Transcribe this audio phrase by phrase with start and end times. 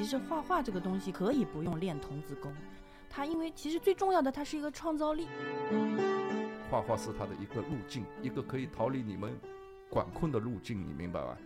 [0.00, 2.50] 其实画画这个东西可以不用练童子功，
[3.10, 5.28] 它因为其实最重要的它是一个创造力。
[6.70, 9.38] 画画是他的一个路径，一个可以逃离你们
[9.90, 11.36] 管控的路径，你明白吧？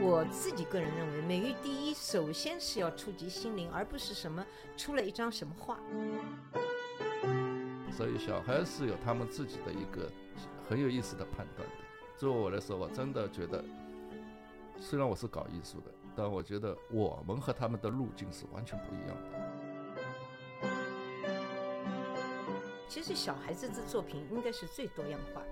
[0.00, 5.80] 我自己个人认为，美育第一，首先是要触及心灵，而不是什么出了一张什么画。
[7.90, 10.08] 所以小孩是有他们自己的一个
[10.68, 11.74] 很有意思的判断的。
[12.16, 13.64] 作为我来说，我真的觉得，
[14.78, 19.38] 虽然我是搞艺术的，但我觉得我们和他们的路径是完全不一样的。
[22.88, 25.48] 其实小孩子的作品应该是最多样化的。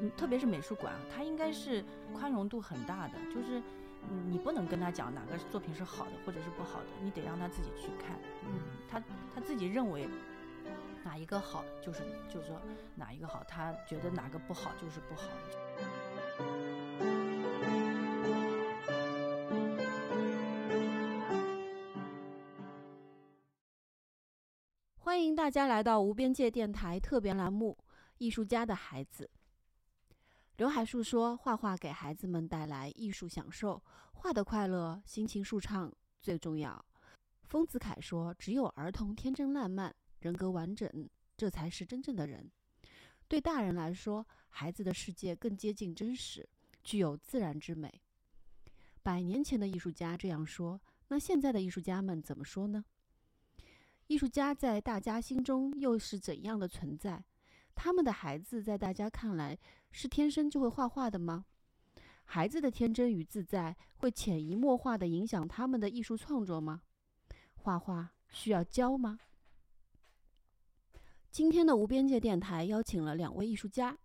[0.00, 3.60] 嗯，特别是美术馆啊，它应该是宽容度很大的，就是
[4.08, 8.16] 嗯你不能跟他讲哪个作品是好的或者是不好的，你得让他自己去看。
[8.44, 9.02] 嗯，他
[9.34, 10.08] 他自己认为
[11.02, 12.60] 哪一个好，就是就是说
[12.94, 15.22] 哪一个好，他觉得哪个不好就是不好。
[25.44, 27.76] 大家来到无边界电台特别栏目
[28.16, 29.28] 《艺术家的孩子》。
[30.56, 33.82] 刘海树说：“画画给孩子们带来艺术享受，
[34.14, 35.92] 画的快乐，心情舒畅
[36.22, 36.82] 最重要。”
[37.44, 40.88] 丰子恺说：“只有儿童天真烂漫，人格完整，
[41.36, 42.50] 这才是真正的人。”
[43.28, 46.48] 对大人来说，孩子的世界更接近真实，
[46.82, 48.00] 具有自然之美。
[49.02, 52.82] 百年前的艺术家这样说，那现在的艺术家们怎么说呢？
[54.14, 57.24] 艺术家在大家心中又是怎样的存在？
[57.74, 59.58] 他们的孩子在大家看来
[59.90, 61.46] 是天生就会画画的吗？
[62.22, 66.82] 孩子的天真与自在会潜移默化地影响他们的艺术创作吗？
[67.56, 69.18] 画画需要教吗？
[71.32, 73.98] 今天的无边界电台邀请了两位艺术家，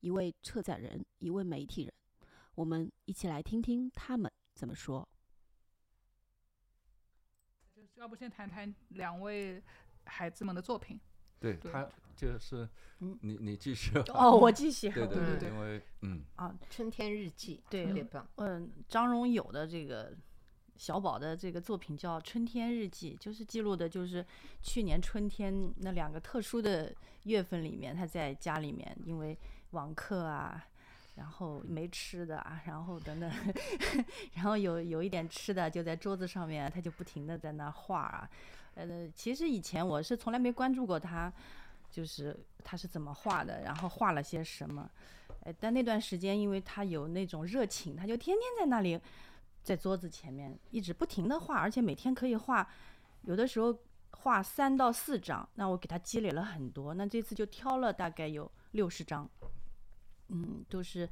[0.00, 1.94] 一位策展人，一位媒体人，
[2.54, 5.08] 我们一起来听听他们怎么说。
[7.96, 9.62] 要不先谈谈两位
[10.04, 10.98] 孩子们的作品？
[11.40, 12.68] 对对他就是
[13.00, 14.04] 嗯你你继续吧。
[14.14, 14.88] 哦，我继续。
[14.90, 18.26] 对对对对，因为嗯，啊，春天日记对特别棒。
[18.36, 20.16] 嗯，张荣友的这个
[20.76, 24.24] 小宝的这个作品叫《春天日记》，就是记录的就是
[24.62, 26.94] 去年春天那两个特殊的
[27.24, 29.38] 月份里面，他在家里面因为
[29.70, 30.66] 网课啊，
[31.16, 33.30] 然后没吃的啊，然后等等，
[34.34, 38.28] 然后有有一点吃的就在桌子上面，他就不停的在那画啊。
[38.74, 41.32] 呃，其实以前我是从来没关注过他，
[41.90, 44.90] 就是他是怎么画的，然后画了些什么。
[45.44, 48.98] 呃，但那段时间，因为他有那种热情，他就天天在那里，
[49.62, 52.68] 在桌子前面一直不停的画，而且每天可以画，
[53.22, 53.78] 有的时候
[54.10, 55.48] 画三到四张。
[55.54, 59.28] 那我给他积累了很多，那这次就挑了大概有六十张，
[60.34, 61.08] 嗯，都是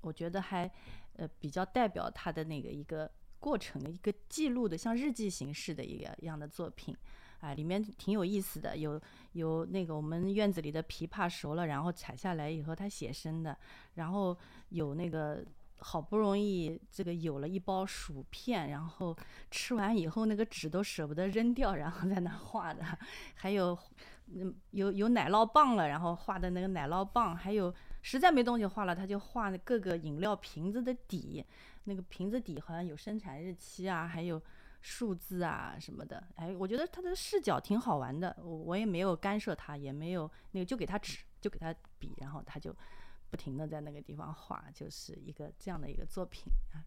[0.00, 0.70] 我觉得还
[1.16, 6.96] 呃比较代表他的那个一个过程的一个记录的，像日记形式的一个一样的作品。
[7.40, 9.00] 啊，里面挺有意思的，有
[9.32, 13.56] 有那个我们院子里的枇杷熟了，然后采下来以后他写生的，
[13.94, 14.36] 然后
[14.68, 15.42] 有那个
[15.78, 19.16] 好不容易这个有了一包薯片，然后
[19.50, 22.84] 吃完以后那个纸都舍不得扔掉，然后在那画的，
[23.36, 23.78] 还有
[24.34, 31.44] 嗯有有奶酪棒了，然后画的那个奶酪棒，还有实在没东西画了，他就画各个饮料瓶子的底，
[31.84, 34.40] 那个瓶子底好像有生产日期啊，还有。
[34.82, 40.22] 数字啊什么的，哎，我觉得他的视角挺好玩的，我我也没有干涉他，也没有
[40.52, 42.74] 那个，就给他纸，就给他笔，然后他就
[43.28, 46.80] 不停的在那个地方画，就是一个这样的一个作品啊。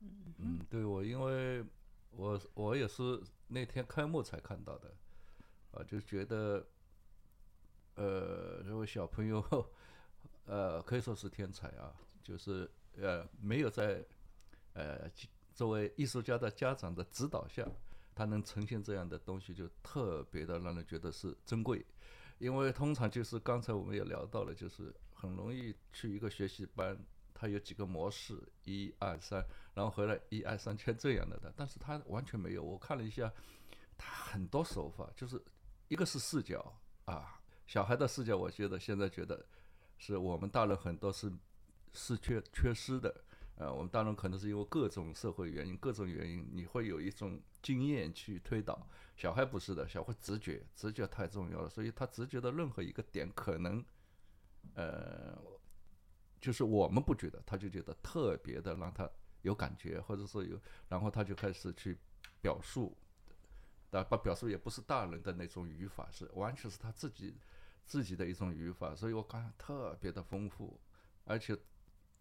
[0.00, 1.64] 嗯，对我，因为
[2.10, 4.92] 我我也是那天开幕才看到的，
[5.70, 6.66] 啊，就觉得，
[7.94, 9.40] 呃，这位小朋友，
[10.46, 11.92] 呃，可以说是天才啊，
[12.22, 14.04] 就是呃，没有在
[14.72, 15.10] 呃
[15.52, 17.66] 作为艺术家的家长的指导下，
[18.14, 21.84] 他能呈现这样的东西，就特别的让人觉得是珍贵。
[22.38, 26.96] 因为通常就是刚才我们也聊到了，就是很容易去一个学习班，
[27.32, 29.42] 他有几个模式，一二三，
[29.74, 32.62] 然后回来一二三全这样的的，但是他完全没有。
[32.62, 33.32] 我看了一下，
[33.96, 35.42] 他很多手法，就是
[35.88, 39.42] 一个是视角啊，小孩的视角，我觉得现在觉得
[39.98, 41.32] 是我们大人很多是
[41.92, 43.22] 是缺缺失的。
[43.56, 48.86] 呃，我们大人可能是因为各种社会原因、各种原因，你会有一种经验去推导。
[49.16, 53.82] 小孩不是的，小孩直觉，直觉太重要了，所以他直觉的任何一个点，可能，
[54.74, 55.34] 呃，
[56.38, 59.08] 就是我们不觉得，他就觉得特别的让他
[59.40, 60.60] 有感觉，或者说有，
[60.90, 61.96] 然后他就开始去
[62.42, 62.94] 表述，
[63.88, 67.34] 但不表述也不是大人的那种语法，是完全是他自己
[67.86, 70.78] 自己的一种语法，所以我感觉特别的丰富，
[71.24, 71.56] 而且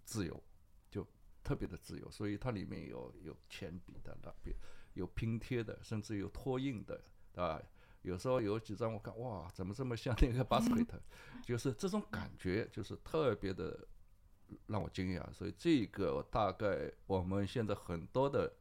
[0.03, 0.41] 自由。
[0.89, 1.05] 就
[1.43, 4.55] 特别的自由，所以它里面有有铅笔的那边，
[4.93, 7.03] 有拼贴的，甚至有拓印的，
[7.35, 7.61] 啊，
[8.03, 10.99] 有时候有几张我看哇，怎么这么像那个 basket，
[11.43, 13.87] 就是这种感觉就是特别的
[14.67, 18.53] 让我惊讶，所以这个大概我们现在很多的。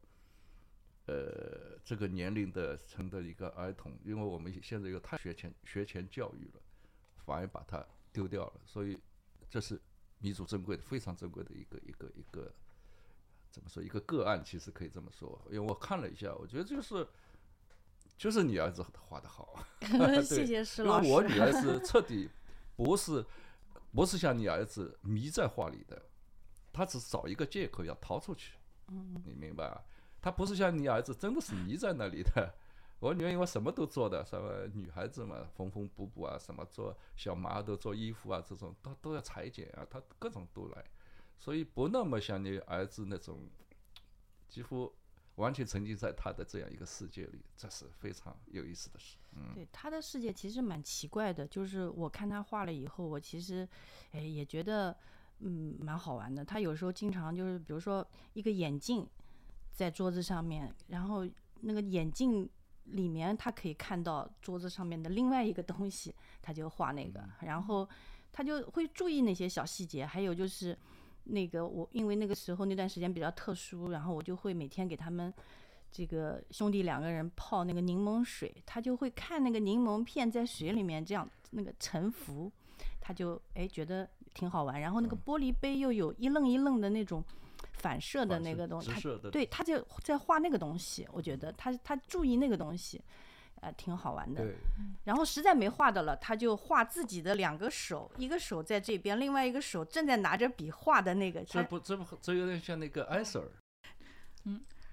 [1.07, 6.61] 呃，这个年龄的层的一个儿童，因为我们现在有太学前学前教育了，
[7.25, 8.97] 反而把它丢掉了，所以
[9.49, 9.81] 这是
[10.19, 12.53] 弥足珍贵的、非常珍贵的一个一个一个
[13.49, 15.41] 怎么说一个个案，其实可以这么说。
[15.47, 17.07] 因为我看了一下，我觉得就是
[18.17, 19.65] 就是你儿子画的好，
[20.23, 21.07] 谢谢施因老师。
[21.07, 22.29] 为我女儿是彻底
[22.75, 23.25] 不是
[23.91, 26.01] 不是像你儿子迷在画里的，
[26.71, 28.53] 她只是找一个借口要逃出去，
[29.25, 29.81] 你明白啊？
[30.21, 32.51] 他不是像你儿子，真的是迷在那里的。
[33.05, 40.83] 我女儿因为什么都做的，什么女孩子嘛，缝缝补补啊，什么做小麻豆做衣服啊，这种都都要裁剪啊，她各种都来，
[41.37, 43.47] 所以不那么像你儿子那种，
[44.49, 44.91] 几乎
[45.35, 49.17] 完全沉浸在他的这样一个世界里，这是非常有意思的事。
[49.33, 53.69] 嗯，对他的世界其实蛮奇怪的，就是我看他画了以后，我其实，
[54.13, 54.97] 哎，也觉得，
[55.41, 56.43] 嗯，蛮好玩的。
[56.43, 58.03] 他有时候经常就是，比如说
[58.33, 59.07] 一个眼镜
[59.73, 61.27] 在桌子上面，然后
[61.61, 62.49] 那个眼镜
[62.85, 67.87] 里面他可以看到桌子上面的另外一个东西，他就画那个，然后
[68.31, 70.77] 他就会注意那些小细节，还有就是
[71.23, 75.33] 那个我因为那个时候那段时间比较特殊，然后我就会每天给他们。
[75.91, 82.51] 这个兄弟两个人泡那个柠檬水，他就会看那个柠檬片在水里面这样那个沉浮，
[82.99, 84.81] 他就哎觉得挺好玩。
[84.81, 87.23] 然后那个玻璃杯又有一愣一愣的那种
[87.77, 93.01] 反射的那个东西，他对他就在画那个东西，我觉得他他注意那个东西，
[93.61, 94.43] 呃，挺好玩的。
[94.43, 94.55] 对，
[95.03, 101.43] 然后实在没画的了，他就画自己的两个手，一个手在这边，另外一个手正在拿着笔画的那个。
[101.43, 103.51] 这不这不这有点像那个艾瑟尔。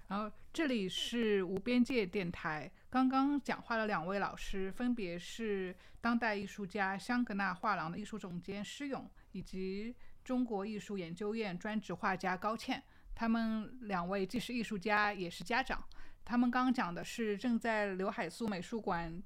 [0.08, 2.70] 然后这里是无边界电台。
[2.90, 12.82] 刚刚讲话的两位老师分别是当代艺术家香格纳画廊的艺术总监施勇，以及中国艺术研究院专职画家高倩。
[13.14, 15.82] 他们两位既是艺术家，也是家长。
[16.24, 19.22] 他们刚刚讲的是正在刘海粟美术馆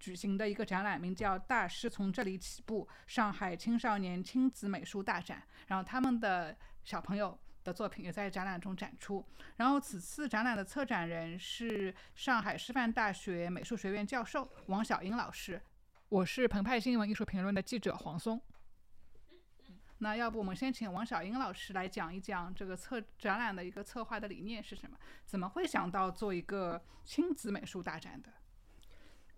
[0.00, 5.38] 举行的一个展览，名叫《大师从这里起步：上海青少年亲子美术大展》。
[5.68, 9.24] 然后他们的小朋友的作品也在展览中展出。
[9.56, 15.62] 然后此次展览的策展人是上海师范大学美术学院教授王小英老师。
[16.08, 18.40] 我是澎湃新闻艺术评论的记者黄松。
[20.04, 24.98] 那要不我们先请王小英老师来讲一讲这个策展览的一个策划的理念是什么？
[25.24, 28.28] 怎么会想到做一个亲子美术大展的？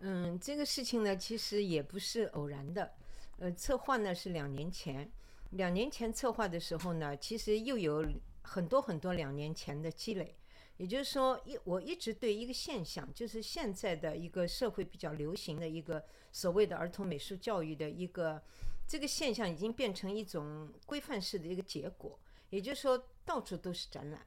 [0.00, 2.94] 嗯，这个事情呢，其实也不是偶然的。
[3.38, 5.08] 呃，策划呢是两年前，
[5.50, 8.04] 两年前策划的时候呢，其实又有
[8.42, 10.34] 很多很多两年前的积累。
[10.78, 18.42] 也就是说，一我一直对一个现象，就是现在的一个社会比较流行的一个所谓的儿童美术教育的一个
[18.86, 22.18] 这个现象，已经变成一种规范式的一个结果。
[22.50, 24.24] 也就是说，到处都是展览，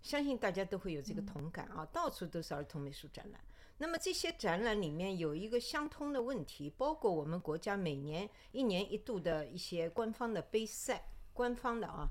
[0.00, 3.40] 相信大家都会有这个同感啊，到处都是儿童美术展览。
[3.76, 12.08] 那么这些展览里面有一个相通的问题，包括我们国家每年一年一度的一些官方的杯赛，官方的啊，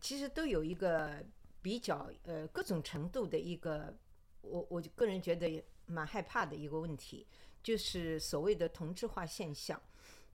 [0.00, 1.24] 其实都有一个
[1.62, 3.96] 比较呃各种程度的一个，
[4.42, 7.26] 我我个人觉得蛮害怕的一个问题，
[7.62, 9.80] 就是所谓的同质化现象。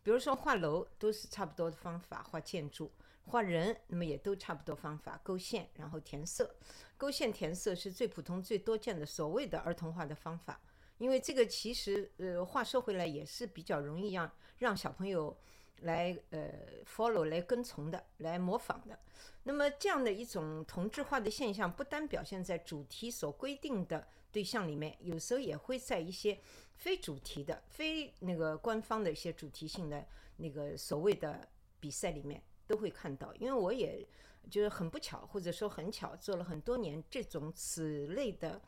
[0.04, 2.92] 比如说画楼都是差不多的方法，画建筑、
[3.24, 6.54] 画人，那么也都差不多方法，勾线然后填色。
[6.98, 10.60] 勾线填色是最普通、最多见的所谓的儿童画的方法，
[10.98, 15.34] 因为这个其实呃话说回来也是比较容易让让小朋友
[15.80, 16.50] 来呃
[16.84, 18.98] follow 来跟从的，来模仿的。
[19.44, 26.38] 那么这样的一种同质化的现象，不单表现在主题所规定的对象里面，有时候也会在一些
[26.74, 31.48] 非主题的、非那个官方的一些主题性的那个所谓的
[31.80, 33.34] 比赛里面都会看到。
[33.36, 34.06] 因为我也
[34.50, 38.60] 就是很不巧，或者说很巧，做了很多年这种此类的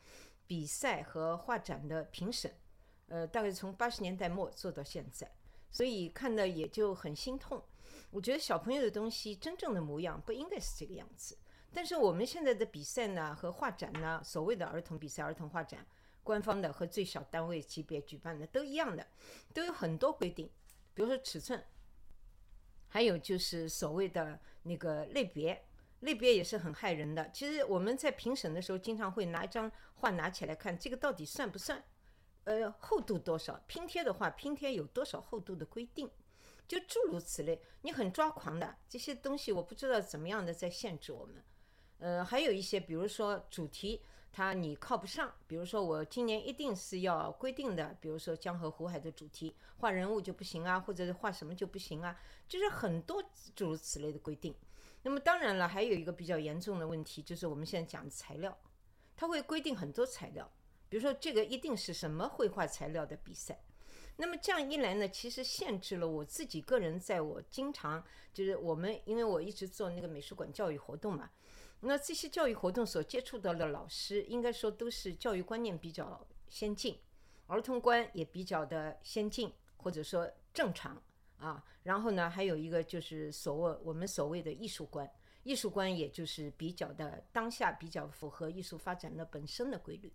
[0.47, 2.51] 比赛和画展的评审，
[3.07, 5.29] 呃，大概从八十年代末做到现在，
[5.69, 7.63] 所以看的也就很心痛。
[8.09, 11.37] 我觉得小朋友的东西真正的模样不应该是这个样子。
[11.73, 15.85] 但是我们现在的比赛呢和画展呢，所谓的儿童比赛、儿童画展，
[16.27, 19.07] 官方的和最小单位级别举办的都一样的，
[19.53, 20.51] 都有很多规定，
[20.93, 21.63] 比如说尺寸，
[22.89, 25.65] 还有就是所谓的那个类别，
[26.01, 27.31] 类别也是很害人的。
[27.31, 31.81] 其实我们在评审的时候，经常会拿一张画拿起来看，这个到底算不算？
[32.43, 33.63] 呃，厚度多少？
[33.65, 36.11] 拼贴的话，拼贴有多少厚度的规定？
[36.67, 41.41] 就诸如此类，你很抓狂的这些东西，我不知道怎么样的在限制我们。
[41.99, 45.33] 呃，还有一些，比如说主题，它你靠不上。
[45.47, 53.23] 比如说我今年一定是要规定的，比如说江河湖海的主题，画人物就不行啊，或者是画什么就不行啊，就是很多
[53.55, 54.53] 诸如此类的规定。
[55.03, 58.57] 那么当然了，还有一个比较严重的问题，就是我们现在讲的材料，
[59.15, 60.51] 它会规定很多材料，
[60.89, 63.61] 比如说这个一定是什么绘画材料的比赛。
[64.19, 68.03] 那么这样一来呢，其实限制了我自己个人，在我经常
[68.33, 71.29] 就是我们，因为我一直做那个美术馆教育活动嘛，
[71.81, 76.99] 那这些教育活动所接触到的老师，应该说都是教育观念比较先进，
[77.45, 81.01] 儿童观也比较的先进，或者说正常
[81.37, 81.63] 啊。
[81.83, 85.09] 然后呢，还有一个就是所谓我们所谓的艺术观，
[85.43, 90.11] 艺术观也就是比较的当下比较符合艺术发展的本身的规律。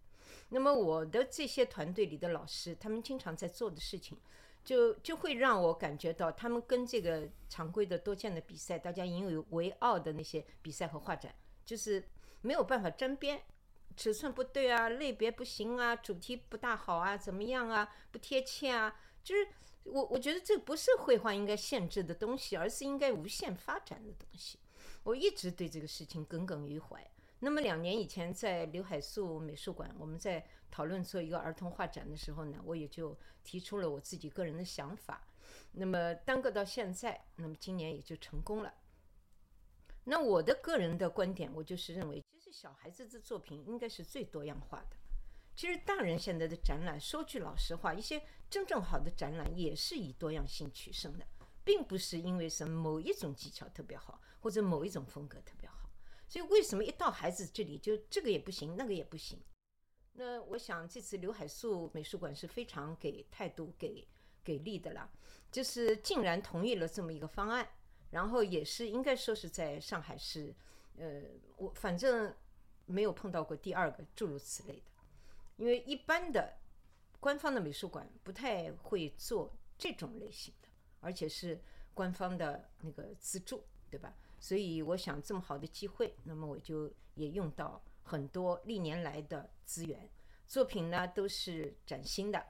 [0.48, 4.18] 那么我的这些团队里的老师，他们经常在做的事情，
[4.64, 12.02] 就就会让我感觉到，他们跟这个常规的多见的比赛，大家引以为傲的那些比赛和画展，就是
[12.40, 13.42] 没有办法沾边，
[13.96, 19.48] 尺寸不对啊，类别不行啊，主题不大好啊，怎么样啊，不贴切啊，就是
[19.84, 24.58] 我我觉得这不是绘画应该限制的东西，而是应该无限发展的东西。
[25.04, 27.04] 我一直对这个事情耿耿于怀。
[27.40, 35.26] 那么两年以前，在刘海粟美术馆，我们在讨论做一个儿童画展的时候呢，我也就提出了我自己个人的想法。
[35.72, 38.72] 那么耽搁到现在，那么今年也就成功了。
[40.04, 44.96] 那我的个人的观点，我就是认为，其实小孩子的作品应该是最多样化的。
[45.54, 51.26] 其实大人现在的展览，说句老实话，一些真正好的展览也是以多样性取胜的，
[51.62, 55.90] 并不是因为什么某一种技巧特别好，或者某一种风格特别好。
[56.26, 59.38] 所以为什么一到孩子这里就这个也不行，那个也不行？
[60.14, 64.08] 那我想这次刘海粟美术馆是非常给态度给
[64.42, 65.10] 给力的啦，
[65.50, 67.68] 就是竟然同意了这么一个方案，
[68.12, 70.54] 然后也是应该说是在上海市，
[70.96, 71.22] 呃，
[71.56, 72.32] 我反正
[72.86, 74.82] 没有碰到过第二个诸如此类的，
[75.56, 76.58] 因为一般的
[77.18, 80.68] 官方的美术馆不太会做这种类型的，
[81.00, 81.60] 而且是
[81.94, 84.14] 官方的那个资助，对吧？
[84.38, 90.10] 所以我想这么好的机会，那么我就也用到很多历年来的资源，
[90.46, 92.44] 作品呢都是崭新的，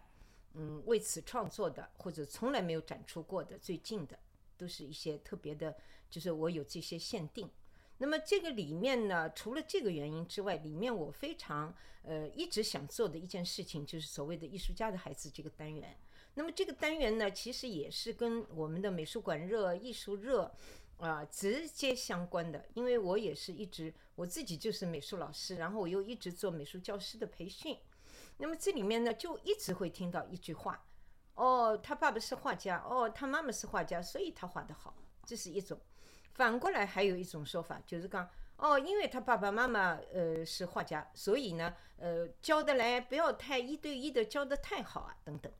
[0.54, 4.18] 嗯，为此创作的或者从来没有展出过的，最近的
[4.62, 5.76] 都是一些特别的，
[6.08, 7.50] 就是我有这些限定。
[7.98, 15.96] 那么这个里面呢，除了这个原因之外，里面我非常呃一直想做的一件事情，就是所谓的艺术家的孩子这个单元。
[16.34, 20.54] 那么这个单元呢，其实也是跟我们的美术馆热、艺术热。
[20.98, 27.76] 啊，直接相关的，因为我也是一直我自己就是美术老师，然后我又一直做美术教师的培训，
[28.36, 30.86] 那么这里面呢，就一直会听到一句话，
[31.34, 35.80] 哦，他爸爸是画家，哦，他妈妈是画家，所以他画得好，这是一种。
[36.34, 45.52] 反过来还有一种说法，就是讲，哦，因为他爸爸妈妈呃是画家，所以呢，呃，教得来不要太一对一的教得太好啊，等等。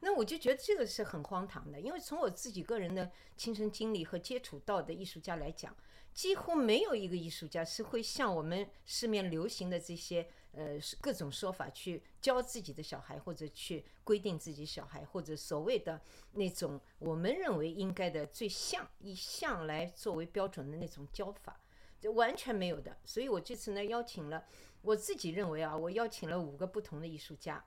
[0.00, 5.76] 那我就觉得这个是很荒唐的，因为从我自己个人的亲身经历和接触到的艺术家来讲，
[6.14, 16.00] 几乎没有一个艺术家是会像我们市面流行的这些呃各种说法去教自己的小孩，或者去规定自己小孩，或者所谓的
[16.32, 21.60] 那种我们认为应该的最像以像来作为标准的那种教法，
[22.00, 22.96] 就完全没有的。
[23.04, 24.44] 所以我这次呢邀请了
[24.82, 27.64] 我自己认为啊，我邀请了五个不同的艺术家。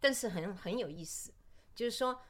[0.00, 1.32] 但是很很有意思，
[1.74, 2.20] 就是说，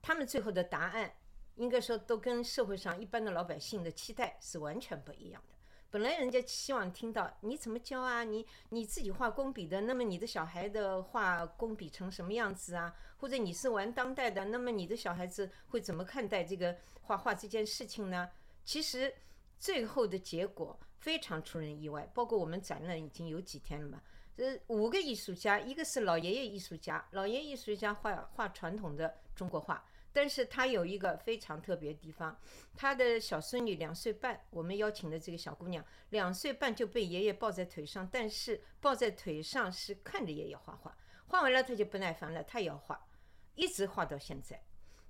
[0.00, 1.14] 他们最后的答案，
[1.56, 5.57] 应该说都跟社会上一般的老百姓的期待是完全不一样的。
[5.90, 12.94] 本来人家希望听到你怎么教啊，你你自己画工笔的，那么你的小孩的画工笔成什么样子啊？
[13.16, 18.28] 或者你是玩当代的，那么你的小孩子会怎么看待这个画画这件事情呢？
[18.64, 19.14] 其实
[19.58, 24.02] 最后的结果非常出人意外，包括我们展览已经有几天了嘛。
[24.36, 29.82] 这，五个艺术家，一个是老爷爷艺术家，老爷爷艺术家画画传统的中国画，
[30.20, 32.36] 但是他有一个非常特别的地方，
[32.74, 40.98] 他的小孙女两岁半，我们邀请的这个小姑娘两岁半就被爷爷抱在腿上，但是抱在腿上是看着爷爷画画，
[41.28, 43.06] 画完了他就不耐烦了，他也要画，
[43.54, 44.60] 一直画到现在，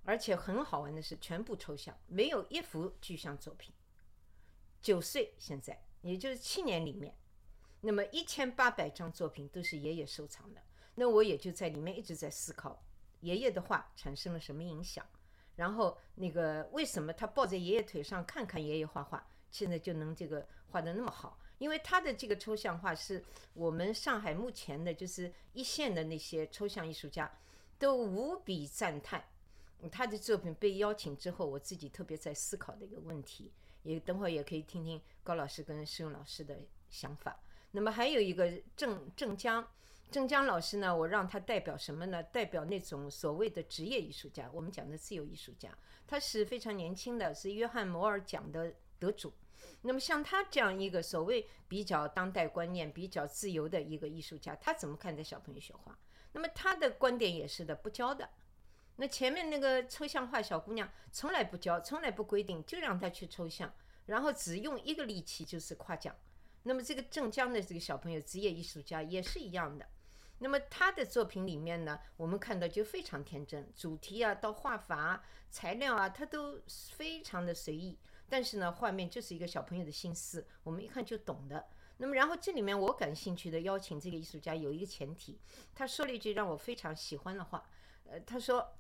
[0.05, 3.73] 而且很好玩的是全部抽象，没有一幅具象作品，
[4.83, 7.17] 九岁现在，也就是七年里面。
[7.81, 10.61] 那么一千八百张作品都是爷爷收藏的，
[10.97, 12.85] 那我也就在里面一直在思考，
[13.21, 15.05] 爷爷的画产生了什么影响，
[15.57, 21.39] 然后那个为什么他抱在爷爷腿上看看爷爷画画，现在就能这个画的那么好？
[21.59, 27.29] 因为他的这个抽象画是我们上海目前的就是一线的那些抽象艺术家
[27.79, 29.25] 都无比赞叹。
[29.91, 36.61] 他的作品被邀请之后，我自己特别在思考的一个问题，也等会儿也可以听听高老师跟施勇老师的
[36.91, 37.39] 想法。
[37.71, 39.69] 那么还有一个郑郑江，
[40.11, 42.23] 郑江老师呢，我让他代表什么呢？
[42.23, 45.77] 代表那种所谓的职业艺术家，我们讲的自由艺术家。
[46.07, 49.33] 他是非常年轻的，是约翰摩尔奖的得主。
[49.83, 55.99] 那么像他这样一个所谓比较当代观念、比较自由的一个艺术家，他怎么看待小朋友学画？
[56.33, 58.31] 那么他的观点也是的，不教的。
[58.97, 63.71] 那前面那个抽象画小姑娘从来不教，从来不规定，就让她去抽象，
[64.07, 66.17] 然后只用一个力气就是夸奖。
[66.63, 69.87] 那么这个镇江的这个小朋友，职业艺术家也是一样的。
[70.39, 77.99] 那么他的作品里面呢，我们看到就非常天真，主题啊，到画法、材料啊，他都非常的随意。
[78.29, 81.69] 但是呢，画面就是一个小朋友的心思，我们一看就懂的。
[81.97, 85.41] 那么，然后这里面我感兴趣的邀请这个艺术家有一个前提，
[85.75, 87.69] 他说了一句让我非常喜欢的话，
[88.05, 88.77] 呃，他说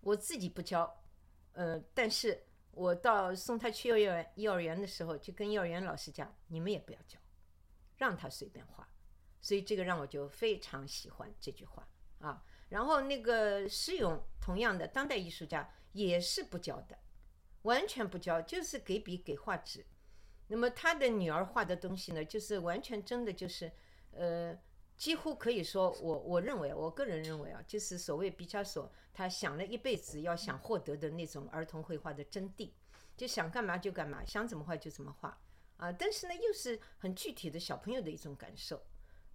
[0.00, 1.02] 我自己不教，
[1.52, 7.18] 呃，但是我到送他去幼儿园幼儿园的时候，就跟幼儿园老师讲，你们也不要教，
[7.98, 8.88] 让他随便画。
[9.40, 12.42] 所以这个让我就非常喜欢这句话啊。
[12.68, 16.98] 然后那个施勇，同样的当代艺术家也是不教的，
[17.62, 19.84] 完全不教，就是给笔给画纸。
[20.46, 23.72] 那么他的女儿画的东西呢，就是完全真的就是，
[24.12, 24.56] 呃，
[24.96, 32.70] 几乎可以说，我我认为，我个人认为啊，就是所谓毕加索他想了一辈子要想获得的那种儿童绘画的真谛，
[33.16, 35.40] 就想干嘛就干嘛，想怎么画就怎么画
[35.76, 35.90] 啊。
[35.90, 38.80] 但是呢，又是很具体的小朋友的一种感受。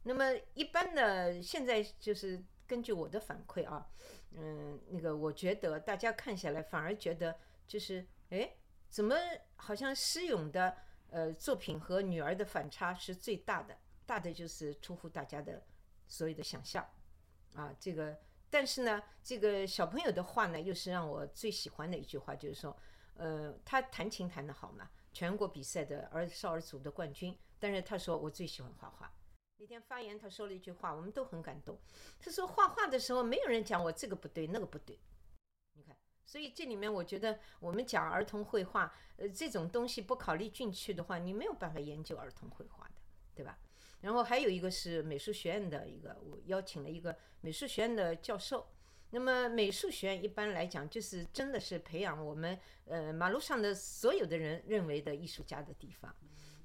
[0.05, 3.87] 那么一般的现在就是根据我的反馈啊，
[4.31, 8.55] 嗯，那个我觉得大家看下来反而觉得就是，哎，
[8.89, 9.15] 怎么
[9.57, 10.77] 好像施勇的。
[11.11, 15.63] 呃，作品和女儿的反差是最大的，大的就是出乎大家的
[16.07, 16.85] 所有的想象，
[17.53, 18.19] 啊，这个，
[18.49, 22.75] 但是呢，这个小朋友的话呢，又是让我最喜欢的一句话，就是说，
[23.13, 29.09] 呃，他弹琴弹得好嘛，全国比赛的儿少儿组的冠军，但是他说我最喜欢画画。
[29.57, 31.77] 那天发言他说了一句话，我们都很感动，
[32.19, 34.99] 他说画画的时候没有人讲我这个不对那个不对。
[35.73, 42.95] 你看所以这里面，我觉得我们讲儿童绘画，呃，这种东西不考虑进去的话，你没有办法研究儿童绘画的，
[43.33, 43.57] 对吧？
[44.01, 48.67] 然后还有一个是美术学院的一个，我邀请了一个美术学院的教授。
[49.11, 56.13] 那么美术学院一般来讲，就是真的是培养我们呃马路上的所有的人认为的艺术家的地方。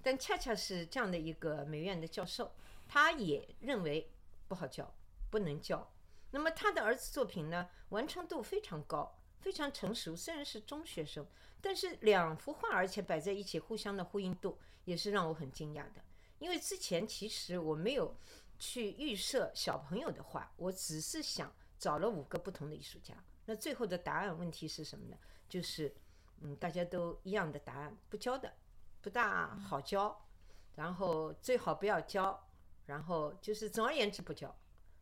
[0.02, 2.50] 但恰恰是这样的一个美院的教授，
[2.92, 4.10] 他也认为
[4.48, 4.92] 不好教，
[5.30, 5.92] 不能教。
[6.32, 9.16] 那么他的儿子作品呢，完成度非常高。
[9.38, 11.26] 非常成熟，虽然是中学生，
[11.62, 16.04] 但是两幅画而且摆在一起，互相的呼应度也是让我很惊讶的。
[16.38, 18.14] 因为之前其实我没有
[18.58, 23.14] 去预设小朋友的画，我只是想找了五个不同的艺术家。
[23.46, 25.16] 那最后的答案问题是什么呢？
[25.48, 25.94] 就是
[26.40, 28.52] 嗯，大家都一样的答案，不教的，
[29.00, 30.26] 不大好教，
[30.74, 32.46] 然后最好不要教，
[32.90, 34.54] 然后就是总而言之不教。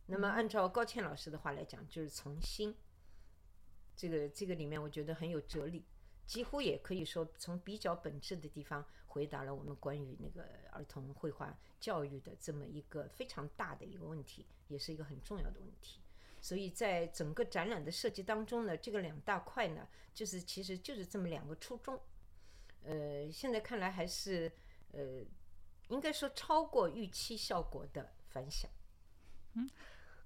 [0.07, 2.75] 那么按照高倩老师的话来讲，就是从心。
[3.97, 5.85] 这个这个里面我觉得很有哲理，
[6.27, 16.01] 几乎也可以说从比较本质的地方回答了我们关于那个儿童绘画教育的这么一个非常大的一个问题，也是一个很重要的问题。
[16.41, 21.99] 所以在整个展览的设计当中呢，这个两大块呢，就是其实就是这么两个初衷。
[22.85, 24.53] 呃，现在看来还是
[24.93, 25.25] 呃，
[25.89, 28.71] 应该说超过预期效果的反响。
[29.55, 29.69] 嗯，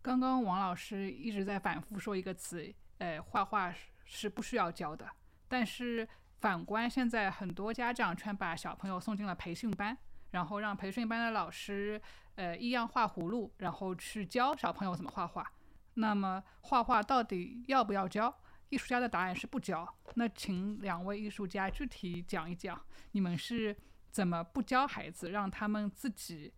[0.01, 2.72] 刚刚王老师一直在反复说一个词。
[2.98, 5.09] 呃，画画是不需要教的，
[5.48, 6.09] 但是
[6.40, 9.96] 反观现在很多家长全把小朋友送进了培训班，
[10.31, 12.01] 然后让培训班的老师
[12.37, 15.53] 呃一样画葫芦，然后去教小朋友怎么画画。
[15.94, 18.33] 那么画画到底要不要教？
[18.68, 19.87] 艺术家的答案是不教。
[20.14, 23.77] 那请两位艺术家具体讲一讲，你们是
[24.12, 26.53] 怎么不教孩子，让他们自己。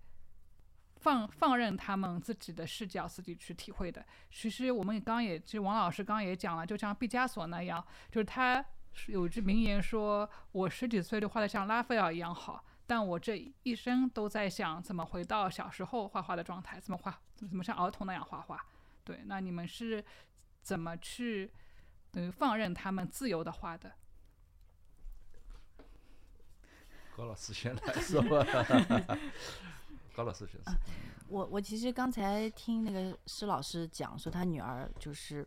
[0.97, 4.03] 放放任他们自己的视角，自己去体会的。
[4.31, 8.65] 其实我们刚也，其实王老师刚也讲了，就像毕加索那样，就是他
[9.09, 18.65] 有句名言说：“我十几岁就画的像拉斐尔一样好，但我这一生都在想怎么回到小时候画画的状态，怎么画，怎么像儿童那样画画。”
[19.05, 20.03] 对，那你们是
[20.63, 21.53] 怎么去
[22.11, 23.93] 等于放任他们自由的画的？
[27.17, 28.45] 高老师先来说吧。
[30.17, 30.75] 高老师， 啊，
[31.29, 35.47] 我我其实刚才听那个施老师讲说他女儿就是，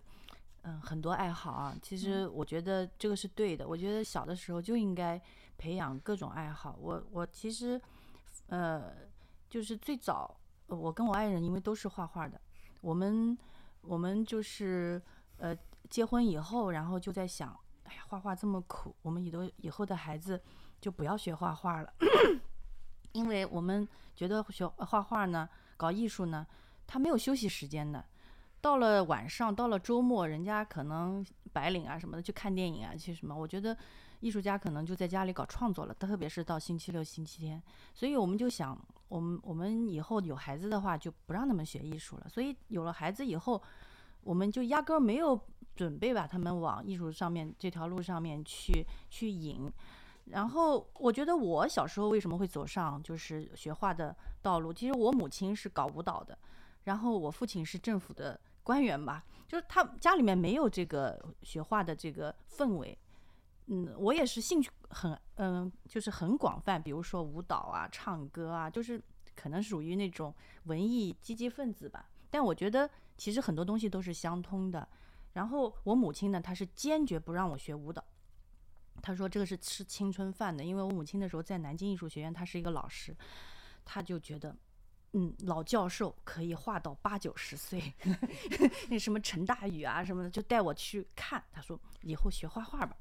[0.62, 1.76] 嗯，很多爱好啊。
[1.82, 3.68] 其实我觉得这个是对的。
[3.68, 5.22] 我觉得小的时候就应该
[5.58, 6.78] 培养各种爱好。
[6.80, 7.80] 我我其实，
[8.48, 8.94] 呃，
[9.50, 12.40] 就是最早我跟我爱人因为都是画画的，
[12.80, 13.38] 我们
[13.82, 15.02] 我们就是
[15.38, 15.54] 呃
[15.90, 20.42] 结婚以后，然后就在想，哎呀，画画这么苦，我们以后以后的孩子
[20.80, 21.94] 就不要学画画了，
[23.12, 26.46] 因为我们觉得学画画呢，搞艺术呢，
[26.86, 28.04] 他没有休息时间的。
[28.60, 33.36] 到了晚上，到了周末，人家可能白领啊什么的去看电影啊，去什么？
[33.36, 33.76] 我觉得
[34.20, 37.62] 艺术家可能就在家里搞创作了，特别是到星期六、星期天。
[37.94, 42.28] 所以我们就想，我们我们以后有孩子的话，就不让他们学艺术了。
[42.28, 43.62] 所以有了孩子以后，
[44.22, 45.40] 我们就压根儿没有
[45.76, 49.72] 准备把他们往艺术上面这条路上面去去引。
[50.30, 54.74] 然后我觉得我小时候为什么会走上就是学画的道路？
[54.74, 56.38] 其实我母亲是搞舞蹈的，
[56.84, 58.40] 然后我父亲是政府的。
[58.68, 63.00] 官员吧，就是他家里面没有这个学画的这个氛围，
[63.68, 69.02] 嗯，我也是兴趣很，嗯，就是很广泛，比如说舞蹈啊、唱歌啊，就是
[69.38, 70.36] 可能属于那种
[70.66, 72.10] 文艺积极分子吧。
[72.30, 74.86] 但我觉得其实很多东西都是相通的。
[75.32, 78.04] 然后我母亲呢，她是坚决不让我学舞蹈，
[79.02, 83.16] 他说这个是吃青春饭的，因为我母亲的时候在南京艺术学院，她是一个老师，
[83.86, 84.56] 她就觉得。
[85.14, 87.82] 嗯，老教授可以画到八九十岁，
[88.90, 91.42] 那什么陈大宇啊什么的，就带我去看。
[91.50, 92.96] 他说以后学画画吧。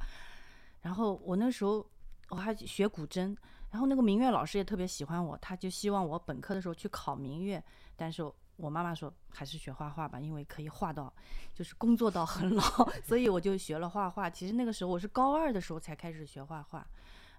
[0.82, 1.85] 然后我那时候
[2.28, 3.37] 我还学古筝，
[3.70, 7.62] 然后那个民乐老师也特别喜欢我，他就希望我本科的时候去考民乐。
[7.96, 8.22] 但是
[8.57, 11.12] 我妈妈说还是学画画吧，因为可以画到
[11.55, 12.62] 就是工作到很老，
[13.05, 14.29] 所以我就学了画画。
[14.29, 16.87] 其实那个时候我是高二的时候才开始学画画，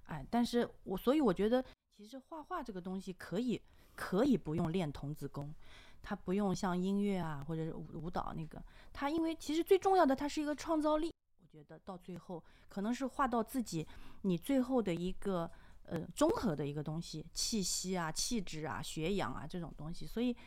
[0.06, 1.64] 哎，但是我所以我觉得
[1.96, 3.62] 其实画画这个东西可以。
[4.00, 5.52] 可以不用练童子功，
[6.04, 11.12] 它不用像音乐啊或者是舞舞蹈那个，它因为其实最重要的，它是一个创造力。
[11.42, 13.88] 我觉得到最后可能是画到自己，
[14.22, 15.50] 你最后的一个
[15.86, 20.06] 呃综合的一个东西，气息啊、气质啊、学养啊这种东西。
[20.06, 20.38] 所以，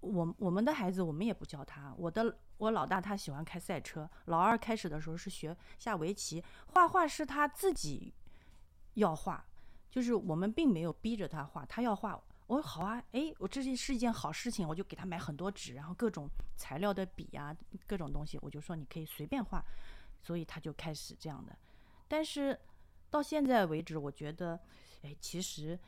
[0.00, 1.94] 我我们的孩子我们也不教他。
[1.96, 8.12] 我的我老大他喜欢开赛车，老二开始的时候是学下围棋，画画是他自己
[8.94, 9.44] 要画，
[9.90, 12.20] 就是我们并没有逼着他画，他要画。
[12.46, 17.54] 我说好啊，哎，我这是是一件好事情，我就给他买很多纸，然后各种材料的笔呀，
[17.86, 19.62] 各种东西，我就说你可以随便画，
[20.22, 21.54] 所以他就开始这样的。
[22.08, 22.58] 但是
[23.10, 24.58] 到现在为止，我觉得，
[25.02, 25.78] 哎，其实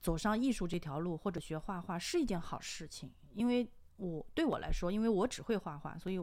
[0.00, 6.18] 走上艺术这条路或者学画画是一件好事情，因为我对我来说，因为我只会画画，所以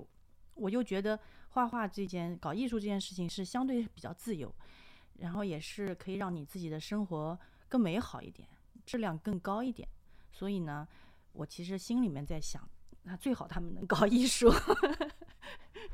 [0.56, 4.54] 我又觉得画画这件搞艺术这件事情是相对比较自由，
[5.20, 8.48] 然后也是可以让你自己的生活更美好一点。
[8.86, 9.86] 质量更高一点，
[10.32, 10.88] 所以呢，
[11.34, 12.66] 我其实心里面在想，
[13.04, 14.50] 那最好他们能搞艺术。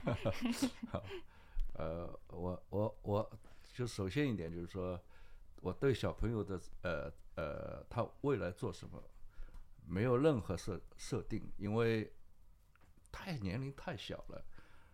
[1.74, 3.40] 呃，我我我
[3.74, 5.02] 就首先一点就是说，
[5.56, 9.04] 我对小朋友的呃呃，他未来做什么，
[9.86, 12.14] 没有任何设设定，因为
[13.12, 14.46] 太年龄太小了。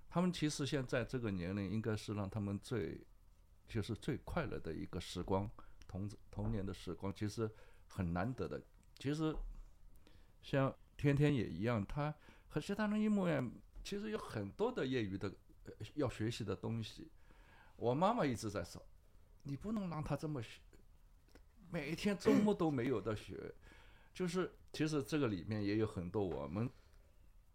[0.09, 3.05] 他们其实现在这个年龄，应该是让他们最
[3.67, 5.49] 就是最快乐的一个时光，
[5.87, 7.49] 童童年的时光，其实。
[7.91, 8.61] 很难得的，
[8.99, 9.35] 其实
[10.43, 12.13] 像天天也一样，他
[12.47, 13.51] 和其他人一模一样。
[13.83, 15.33] 其实有很多的业余的
[15.95, 17.09] 要学习的东西。
[17.75, 18.79] 我妈妈一直在说，
[19.41, 20.61] 你不能让他这么学，
[21.71, 23.53] 每一天周末都没有的学。
[24.13, 26.69] 就是其实这个里面也有很多我们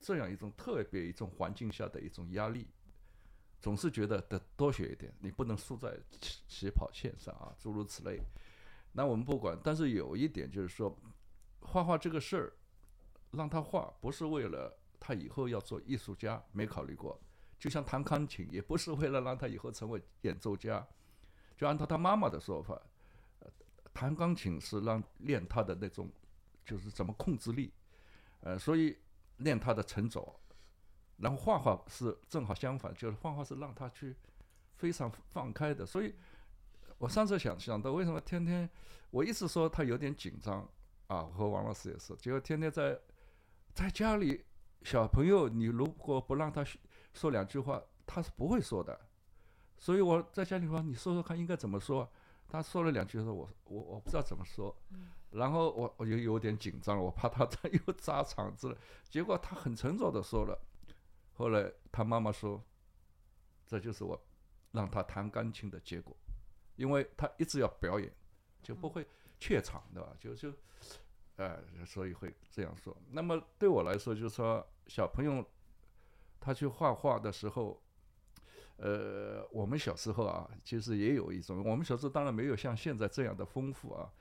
[0.00, 2.66] 这样一种特别一种环境下的一种压力，
[3.61, 8.20] 总是觉得得多学一点，你不能输在起起跑线上啊，诸如此类。
[8.92, 10.96] 那我们不管，但是有一点就是说，
[11.61, 12.53] 画画这个事儿，
[13.33, 17.20] 让他画不是为了他以后要做艺术家，没考虑过。
[17.59, 20.87] 就像弹钢琴，也不是为了让他以后成为演奏家。
[21.57, 22.81] 就按照他妈妈的说法，
[23.95, 26.11] 弹钢琴是让练他的那种，
[26.67, 27.73] 就是怎么控制力，
[28.41, 28.99] 呃，所以
[29.39, 30.39] 练他的沉着。
[31.17, 34.15] 然后画画是正好相反，就是画画是让他去
[34.77, 36.15] 非常放开的，所以。
[36.97, 38.71] 我上次想想到，为什么天天
[39.11, 40.61] 我一直说他有点紧张
[41.09, 41.25] 啊？
[41.25, 42.99] 我和王老师也是，结果天天在
[43.75, 44.45] 在家里，
[44.83, 46.65] 小朋友你如果不让他
[47.13, 48.99] 说两句话，他是不会说的。
[49.77, 52.11] 所以我在家里说，你说说看应该怎么说。
[52.49, 54.75] 他说了两句，说我我我不知道怎么说。
[55.31, 58.79] 然后我我就有点紧张了，我怕他 他又砸场子了。
[59.09, 60.59] 结果他很沉着的说了。
[61.33, 62.63] 后来他妈妈说，
[63.67, 64.21] 这就是我
[64.71, 66.17] 让他弹钢琴的结果。
[66.77, 68.13] 因为他一直要表演，
[68.63, 69.07] 就不会
[69.39, 70.13] 怯场，对吧？
[70.19, 70.53] 就就，
[71.37, 72.97] 呃，所以会这样说。
[73.11, 75.45] 那么对我来说，就是说小朋友
[76.41, 77.81] 他去画画的时候，
[78.77, 84.13] 呃，我们小时候啊，其实也有一种，我们小时候当然没有像现在这样的丰富啊，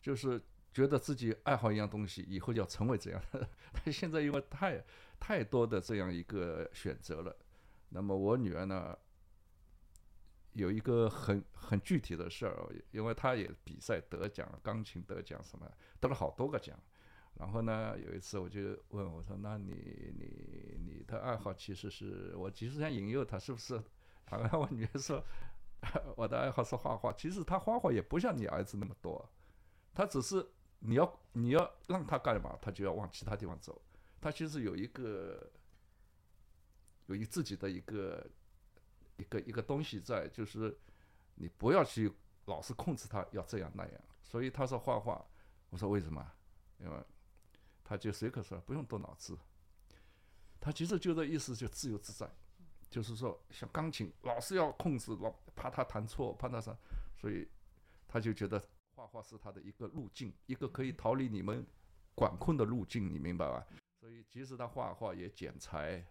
[0.00, 0.40] 就是
[0.72, 3.22] 觉得自己爱好一样东西，以后就要成为这样。
[3.72, 4.84] 但现在因为太
[5.18, 7.36] 太多的这样一个选择了，
[7.88, 8.96] 那么我女儿呢？
[10.54, 16.76] 有一个很很具体的事儿，因为他也比赛得奖，钢琴得奖什么，得了好多个奖。
[17.38, 23.80] 然后呢，有一次我就问我说：“那你你你的爱好其实是我其实想引诱他，是不是？”
[24.28, 25.24] 然后我女儿说
[26.16, 27.12] ：“我的爱好是画画。
[27.12, 29.30] 其实他画画也不像你儿子那么多，
[29.94, 30.44] 他只是
[30.80, 33.80] 你要你要让他干嘛，他就要往其他地方走。
[34.20, 35.48] 他其实有一个
[37.06, 38.28] 有一自己的一个
[39.16, 40.76] 一个一个东西在，就是
[41.36, 42.12] 你不要去
[42.46, 44.00] 老是控制他要这样那样。
[44.24, 45.24] 所以他说画画，
[45.70, 46.32] 我说为什么？
[46.80, 46.96] 因为
[47.88, 49.34] 他就随口说不用动脑子，
[50.60, 52.30] 他其实就这意思，就自由自在，
[52.90, 56.76] 就是说像钢琴老是要控制，老怕他弹错，怕他啥，
[57.16, 57.48] 所以
[58.06, 58.62] 他就觉得
[58.94, 61.66] 画画是他的一个路径，一个可以逃离你们
[62.14, 63.66] 管控的路径，你明白吧？
[63.98, 66.06] 所以即使他画画也剪裁，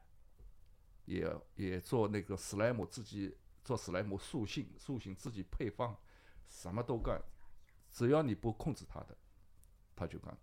[1.05, 5.95] 也也做那个史莱姆自己做史莱姆塑性塑形自己配方，
[6.49, 7.21] 什么都干，
[7.91, 9.15] 只要你不控制他的，
[9.95, 10.35] 他就干，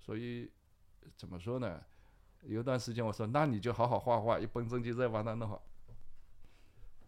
[0.00, 0.50] 所以。
[1.16, 1.82] 怎么说呢？
[2.42, 5.62] 有段时间我说，那你就好好画画，一本正经再把它弄好。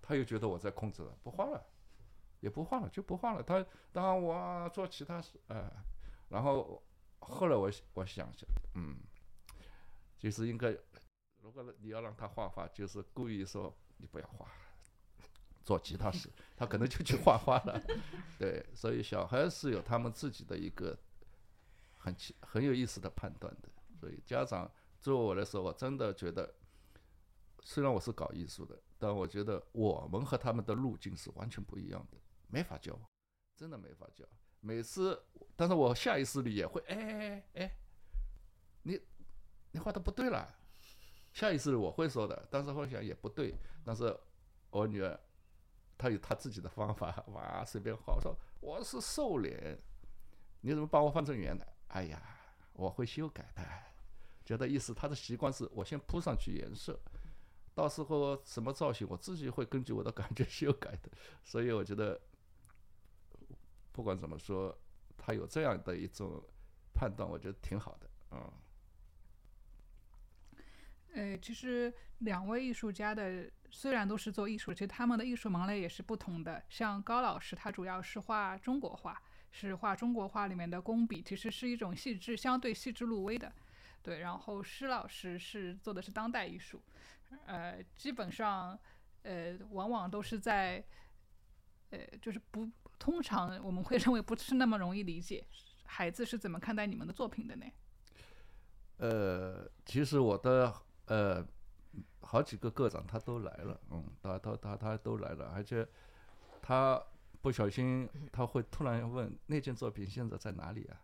[0.00, 1.66] 他又觉得我在控制了，不画了，
[2.40, 3.42] 也不画了，就不画了。
[3.42, 5.70] 他当我做其他事，哎，
[6.28, 6.82] 然后
[7.18, 8.96] 后来我我想想，嗯，
[10.16, 10.74] 就是应该，
[11.42, 14.48] 如果你要让他画画，就是故意说你不要画，
[15.64, 17.82] 做其他事， 他可能就去画画了。
[18.38, 20.96] 对，所以小孩是有他们自己的一个
[21.98, 23.68] 很很有意思的判断的。
[24.06, 26.54] 所以家长作为我来说，我真的觉得，
[27.64, 32.16] 虽然我是搞艺术的，但我觉得我们和他们的路径是完全不一样的，
[32.46, 32.96] 没法教，
[33.56, 34.24] 真的没法教。
[34.60, 35.20] 每次，
[35.56, 37.76] 但是我下意识里也会，哎哎哎，
[38.84, 39.00] 你
[39.72, 40.54] 你画的不对了，
[41.32, 43.56] 下意识里我会说的，但是后来想也不对。
[43.84, 44.16] 但是
[44.70, 45.18] 我女儿
[45.98, 49.76] 她有她自己的方法，哇，随便画，我说我是瘦脸，
[50.60, 51.66] 你怎么把我画成圆的？
[51.88, 52.22] 哎呀，
[52.72, 53.62] 我会修改的。
[54.46, 56.98] 觉得意思，他的习惯是我先铺上去颜色，
[57.74, 61.10] 到时候什么造型我自己会根据我的感觉修改的。
[61.42, 62.18] 所以我觉得，
[63.92, 64.78] 不管怎么说，
[65.18, 66.40] 他有这样的一种
[66.94, 68.52] 判断，我觉得挺好的，嗯。
[71.14, 76.62] 呃，其实两位艺术家的虽然都是做艺术，其实他们的艺术门类也是不同的。
[76.68, 83.50] 像高老师，他主要是画中国画，是画中国画里面的工笔，其实是一种细致、相对细致入微的。
[84.06, 86.80] 对，然后施老师是做的是当代艺术，
[87.44, 88.78] 呃，基本上，
[89.24, 90.80] 呃，往往都是在，
[91.90, 95.44] 呃，就是不通常我们会认为不是那么容易理解，
[95.86, 97.66] 孩子是怎么看待你们的作品的呢？
[98.98, 100.72] 呃，其实我的
[101.06, 101.44] 呃
[102.20, 105.84] 好几个个长他都来了，嗯，他他他他都来了，而且
[106.62, 107.02] 他
[107.42, 111.00] 不小心他会突然问那件作品现在在哪里啊？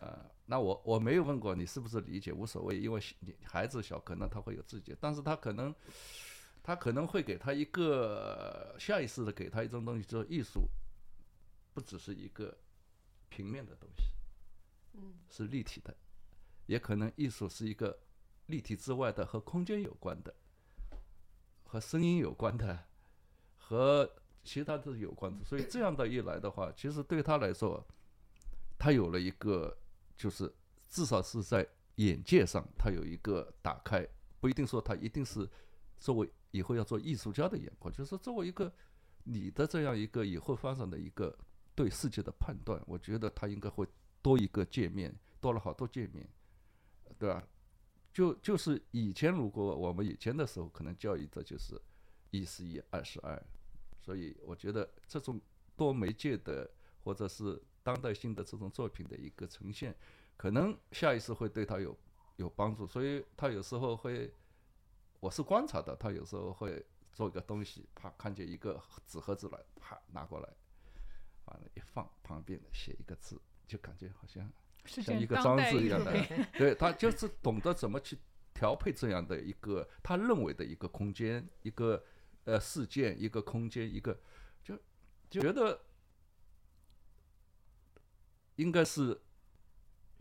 [0.00, 0.30] 呃。
[0.46, 5.72] 那我我没有问过你是不是理解，无所谓，因为你孩子小，可能他会有自己，但是他可能，
[6.60, 10.68] 他可能会给他一个下意识的给他一种东西，就是艺术，
[11.72, 12.52] 不只是一个
[13.28, 14.02] 平面的东西，
[14.94, 15.96] 嗯，是立体的，
[16.66, 17.96] 也可能艺术是一个
[18.46, 20.34] 立体之外的和空间有关的，
[21.62, 22.86] 和声音有关的，
[23.56, 24.10] 和
[24.42, 27.86] 其他的有关的，所以这样的一来的话，其实对他来说，
[28.76, 29.76] 他有了一个。
[30.20, 30.52] 就是
[30.90, 34.06] 至少是在眼界上，他有一个打开，
[34.38, 35.48] 不一定说他一定是
[35.98, 38.70] 作为以后要做艺术家的眼光，就是作为一个
[39.24, 41.34] 你的这样一个以后发展的一个
[41.74, 43.88] 对世界的判断，我觉得他应该会
[44.20, 46.28] 多一个界面，多了好多界面，
[47.18, 47.42] 对吧？
[48.12, 51.80] 就就是以前如果我们以前的时候，可能教育的就是
[52.30, 53.42] 一是一，二是二，
[53.98, 55.40] 所以我觉得这种
[55.78, 56.70] 多媒介的
[57.02, 57.58] 或者是。
[57.82, 59.96] 当代性的这种作品的一个呈现，
[60.36, 61.96] 可能下意识会对他有
[62.36, 64.32] 有帮助，所以他有时候会，
[65.18, 70.48] 我是观察的，他有时候会做一个东西，啪看见一个纸盒子来，啪拿过来，
[71.46, 74.50] 完了，一放旁边写一个字，就感觉好像
[74.84, 76.12] 像一个装置一样的，
[76.58, 78.18] 对他就是懂得怎么去
[78.52, 82.04] 调配这样的一个他认为的一个空间，一个
[82.44, 84.20] 呃事件，一个空间，一个
[84.62, 84.76] 就
[85.30, 85.80] 就觉得。
[88.60, 89.18] 应该是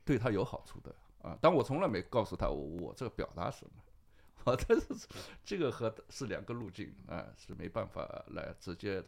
[0.05, 5.07] 对他有好处的啊，但我从来没告诉他我我这个表达什么，啊，但是
[5.43, 9.03] 这个和是两个路径啊，是没办法来直接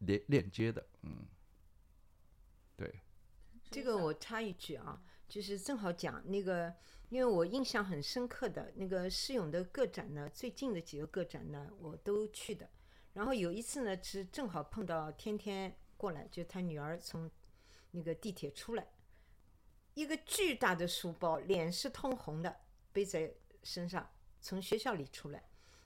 [0.00, 1.26] 连链接的，嗯，
[2.76, 3.00] 对。
[3.70, 6.74] 这个我插一句啊，就是正好讲那个，
[7.10, 12.68] 因为我印象很深刻的那个施勇的个展呢，最近的几个个展呢，我都去的。
[13.12, 17.30] 然后有一次呢，是正好碰到天天过来，就他女儿从
[17.90, 18.86] 那个地铁出来，
[19.94, 22.60] 一个巨大的书包，脸是通红的，
[22.92, 25.42] 背在身上，从学校里出来，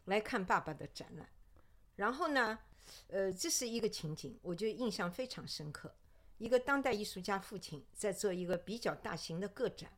[0.06, 1.28] 来看爸爸的展览。
[1.96, 2.58] 然后呢，
[3.08, 5.94] 呃，这是一个情景，我就印象非常深刻。
[6.38, 9.92] 一个当代艺术家父亲在做一个比较大型的个展，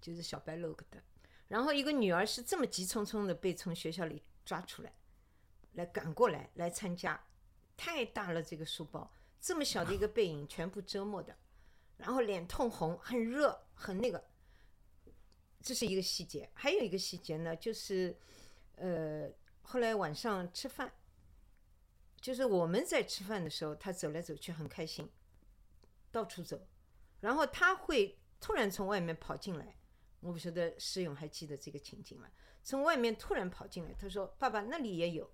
[0.00, 1.02] 就是小白 log 的。
[1.48, 4.92] 然后一个女儿是这么急匆匆的被从学校里抓出来，
[5.72, 7.24] 来赶过来来参加，
[7.76, 9.10] 太大了这个书包，
[9.42, 11.36] 这么小的一个背影全部遮没的，
[11.96, 14.24] 然后脸通红，很热，很那个。
[15.60, 18.16] 这是一个细节，还有一个细节呢，就是，
[18.76, 19.28] 呃，
[19.62, 20.92] 后来晚上吃饭，
[22.20, 25.10] 就是我们在吃饭的时候，他走来走去很开心，
[26.12, 26.64] 到处走，
[27.20, 29.76] 然后他会突然从外面跑进来，
[30.20, 32.28] 我不晓得施勇还记得这个情景吗？
[32.62, 35.28] 从外面突然跑进来，他说：“爸爸，那里也有。”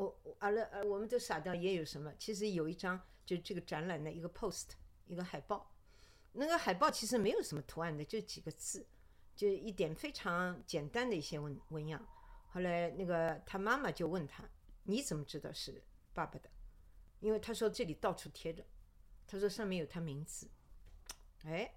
[0.00, 2.12] 我阿拉呃，我们都傻掉，也有什么？
[2.18, 4.70] 其实有一张就这个展览的一个 post，
[5.06, 5.70] 一个海报，
[6.32, 8.86] 那个海报其实没有什么图案的，就几个字，
[9.36, 12.04] 就一点非常简单的一些文文样。
[12.48, 14.48] 后来那个他妈妈就问他
[14.84, 15.82] ：“你怎么知道是
[16.14, 16.50] 爸爸的？”
[17.20, 18.64] 因为他说这里到处贴着，
[19.26, 20.48] 他说上面有他名字。
[21.44, 21.74] 哎，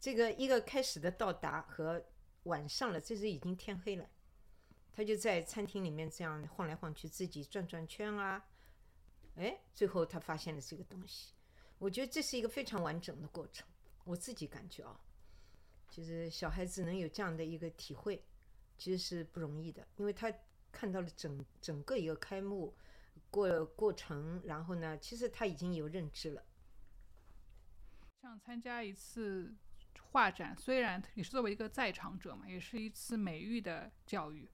[0.00, 2.04] 这个一个开始的到达和
[2.42, 4.10] 晚上了，这是已经天黑了。
[4.94, 8.44] 他就在餐厅里面这样晃来晃去，自己转转圈啊。
[9.34, 11.32] 哎，最后他发现了这个东西。
[11.78, 13.66] 我觉得这是一个非常完整的过程。
[14.04, 15.00] 我自己感觉啊，
[15.90, 18.24] 就是小孩子能有这样的一个体会，
[18.78, 20.32] 其实是不容易的，因为他
[20.70, 22.72] 看到了整整个一个开幕
[23.30, 26.44] 过过程，然后呢，其实他已经有认知了。
[28.22, 29.52] 像参加一次
[30.00, 34.48] 画展，虽然也是作为一个在场者嘛，也是一次美育的教育。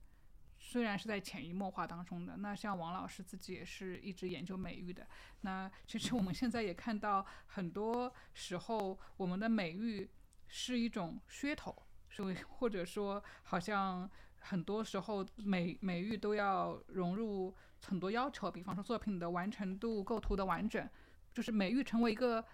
[0.63, 5.05] 虽然是在潜移默化当中的，那像王老师自己也是一直研究美育的。
[5.41, 10.07] 那其实我们现在也看到，很多时候我们的美育
[10.47, 11.75] 是一种噱头，
[12.09, 14.07] 所以或者说好像
[14.39, 20.87] 很多时候美美育都要融入很多要求，比方说作品的完成度、构图的完整，
[21.33, 22.45] 就是美育成为一个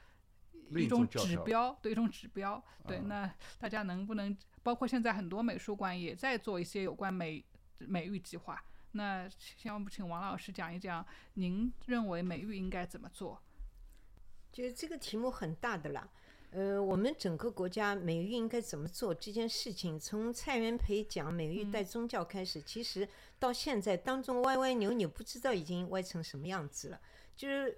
[0.70, 2.64] 一一种指标，对一种指标。
[2.88, 7.44] 对，啊那大家能不能包括现在很多美术馆也在做一些有关美
[7.80, 8.64] 美育计划？
[8.92, 9.30] 那
[9.64, 13.42] 要不请王老师讲一讲，您认为美育应该怎么做？
[14.52, 16.10] 就是这个题目很大的啦。
[16.52, 27.00] 呃，我们整个国家美育应该怎么做这件事情，从蔡元培讲美育带宗教开始，其实到现在当中歪歪扭扭，不知道已经歪成什么样子了。
[27.36, 27.78] 就是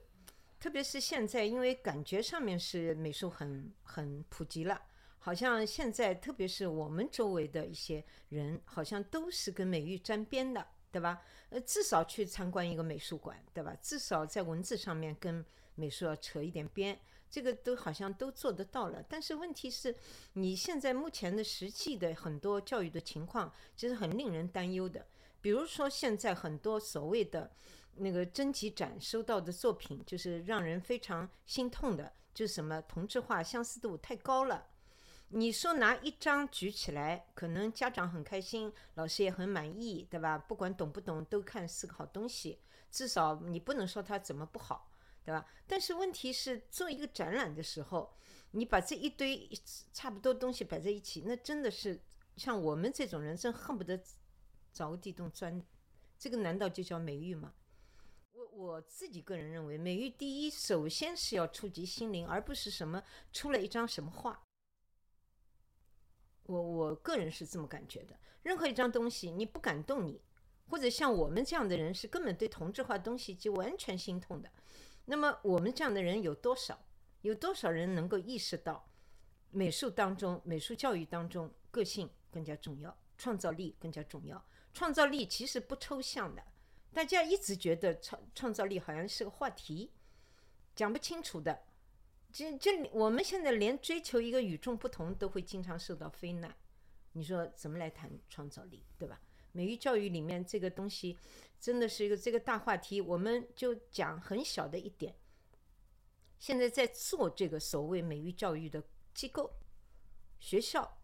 [0.60, 4.80] 特别是现在，因为感觉上面是美术很很普及了，
[5.20, 11.22] 好像现在特别是我们周围的一些人，好像都是跟美育沾边的，对吧？
[11.50, 13.76] 呃，至少去参观一个美术馆，对吧？
[13.82, 19.04] 至少在文字上面跟美术要扯一点边，这个都好像都做得到了。
[19.08, 19.96] 但是问题是，
[20.34, 25.06] 你现在目前的实际的很多教育的情况，其实很令人担忧的。
[25.42, 27.52] 比如说，现在很多所谓的
[27.96, 34.68] 那个征集展收到的作品，就是让人非常心痛的，就是什么同质化、相似度太高了。
[35.32, 40.38] 你说拿一张举起来，可能家长很开心，老师也很满意，对吧？
[40.38, 42.60] 不管懂不懂，都看是个好东西。
[42.90, 44.92] 至少你不能说它怎么不好，
[45.24, 45.46] 对吧？
[45.68, 48.18] 但是问题是，做一个展览的时候，
[48.52, 49.48] 你把这一堆
[49.94, 52.02] 差不多东西摆在一起，那真的是
[52.36, 54.02] 像我们这种人，真恨不得
[54.74, 55.64] 找个地洞钻。
[56.18, 57.54] 这个难道就叫美育吗？
[58.32, 64.48] 我我自己个人认为，美育第一，首先是要触及心灵，而不是什么出了一张什么画。
[66.50, 68.18] 我我个人是这么感觉的。
[68.42, 70.20] 任何一张东西，你不感动你，
[70.68, 74.50] 或者像我们这样的人，是根本对同质化东西就完全心痛的。
[75.06, 76.80] 那么我们这样的人有多少？
[77.22, 78.90] 有多少人能够意识到，
[79.52, 84.44] 美术当中、美术教育当中，个性更加重要，创造力更加重要。
[84.74, 86.42] 创造力其实不抽象的，
[86.92, 89.92] 大家一直觉得创创造力好像是个话题，
[90.76, 91.64] 讲不清楚的。
[92.32, 96.56] 这这，我们现在连追求一个与众不同都会经常受到非难，
[97.14, 99.20] 你说怎么来谈创造力，对吧？
[99.52, 101.18] 美育教育里面这个东西
[101.60, 105.16] 真的是一个这个大话题，我们就讲很小的一点。
[106.38, 109.52] 现在在做这个所谓美育教育的机构、
[110.38, 111.00] 学校，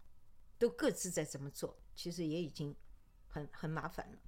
[0.59, 2.75] 都各自在怎么做，其实也已经
[3.27, 4.19] 很很麻烦了，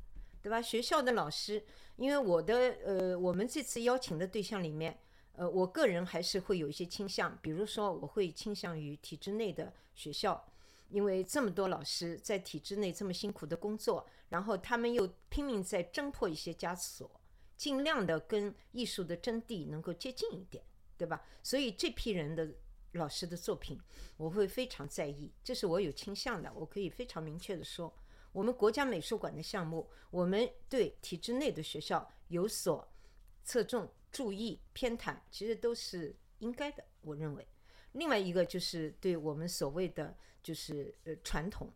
[0.41, 0.59] 对吧？
[0.59, 1.63] 学校的老师，
[1.95, 4.99] 因为我的呃，我们这次邀请的对象里面。
[5.37, 10.51] 呃，我个人还是会有一些倾向，比如说我会倾向于体制内的学校，
[10.89, 17.21] 因为这么多老师在体制内这么辛苦的工作，然后他们又拼命在挣破一些枷锁，
[17.55, 20.63] 尽量的跟艺术的真谛能够接近一点，
[20.97, 21.23] 对吧？
[21.43, 22.55] 所以这批人的
[22.93, 23.79] 老师的作品，
[24.17, 27.93] 我会非常在意，这是我有倾向的，我可以非常明确的说，
[28.31, 32.91] 我们国家美术馆的项目，我们对体制内的学校有所
[33.43, 37.47] 侧重、注意、偏袒，其实都是应该的，我认为。
[37.93, 41.71] 另外一个就是对我们所谓的就是呃传统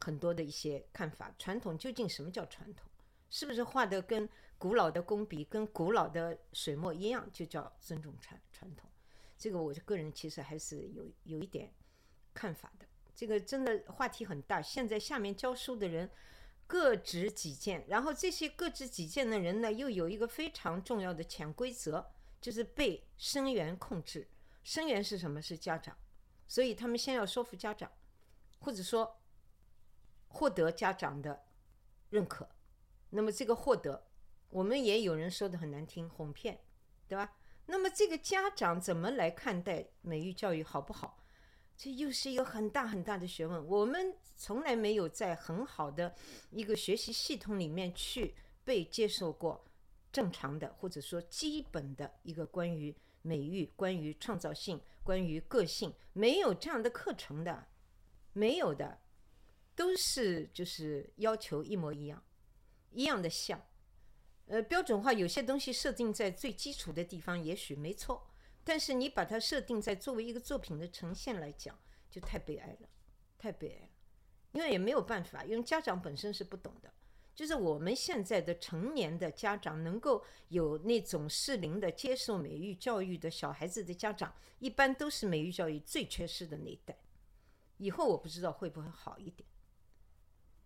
[0.00, 2.88] 很多的一些看法，传统究竟什么叫传统？
[3.30, 4.28] 是不是画的跟
[4.58, 8.90] 古老的工笔、跟古老的水墨一样，就叫尊重传传统？
[9.38, 11.72] 这个我个人其实还是有有一点
[12.34, 12.86] 看法的。
[13.14, 14.60] 这个真的话题很大。
[14.60, 16.10] 现在下面教书的人
[16.72, 22.10] 各执己见，然后这些各执己见的人呢，又有一个非常重要的潜规则，
[22.40, 24.26] 就是被生源控制。
[24.64, 25.42] 生源是什么？
[25.42, 25.94] 是家长，
[26.48, 27.92] 所以他们先要说服家长，
[28.60, 29.20] 或者说
[30.28, 31.44] 获得家长的
[32.08, 32.48] 认可。
[33.10, 34.08] 那么这个获得，
[34.48, 36.64] 我们也有人说的很难听，哄骗，
[37.06, 37.36] 对吧？
[37.66, 41.21] 那么这个家长怎么来看待美育教育好不好？
[41.82, 43.66] 这又是一个很大很大的学问。
[43.66, 46.14] 我们从来没有在很好的
[46.52, 49.64] 一个学习系统里面去被接受过
[50.12, 52.94] 正常的或者说基本的一个关于。
[53.24, 57.68] 美育关于创造性，关于个性，没有这样的课程的，
[58.32, 58.98] 没有的，
[59.76, 62.20] 都是就是要求一模一样，
[62.90, 63.64] 一样的像，
[64.46, 68.31] 呃，标准化有些东西设定在最基础的地方，也许没错，
[68.64, 71.78] 但是你把它设定在作为一个作品的呈现来讲，
[72.10, 72.88] 就太悲哀了，
[73.38, 73.90] 太悲哀了，
[74.52, 76.92] 因为也没有办法，因为家长本身是不懂的。
[77.34, 86.94] 就是我们现在的成年的家长能够有那种适龄的接受美育教育的小孩子的家长，一般都是美育教育最缺失的那一代。
[87.78, 89.48] 以后我不知道会不会好一点。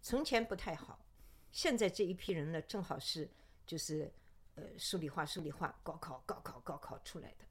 [0.03, 1.07] 从前不太好，
[1.53, 3.31] 现在这一批人呢，正好是
[3.65, 4.13] 就是
[4.57, 7.46] 呃数理化、数理化，高考、高考、高考出来的，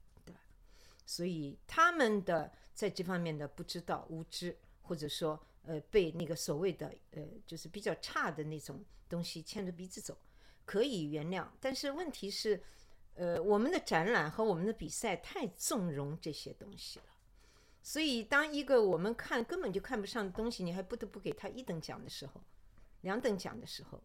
[1.06, 5.40] 所以他们的在这方面的不知道、无知，或者说。
[5.68, 10.16] 呃，被那个所谓的呃，就是比较差的那种东西牵着鼻子走，
[10.64, 11.44] 可以原谅。
[11.58, 12.62] 但是问题是，
[13.14, 17.06] 呃，我们的展览和我们的比赛太纵容这些东西了。
[17.82, 22.40] 所以，当一个我们看根本就看不上的东西，你还不得不给他一等奖的时候，
[23.00, 24.00] 两等奖的时候，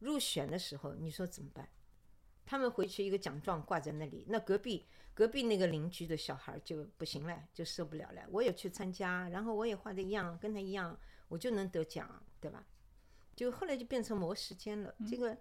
[0.00, 1.68] 入选的时候，你说怎么办？
[2.46, 4.86] 他们回去一个奖状挂在那里，那隔壁。
[5.12, 8.20] 隔壁那个邻居的小孩就不行了，就受不了了。
[8.30, 10.94] 我也去参加，然后我也画的一样，跟他一样，
[11.28, 12.62] 我就能得奖，对吧？
[13.34, 14.94] 就后来就变成磨时间了。
[15.08, 15.34] 这个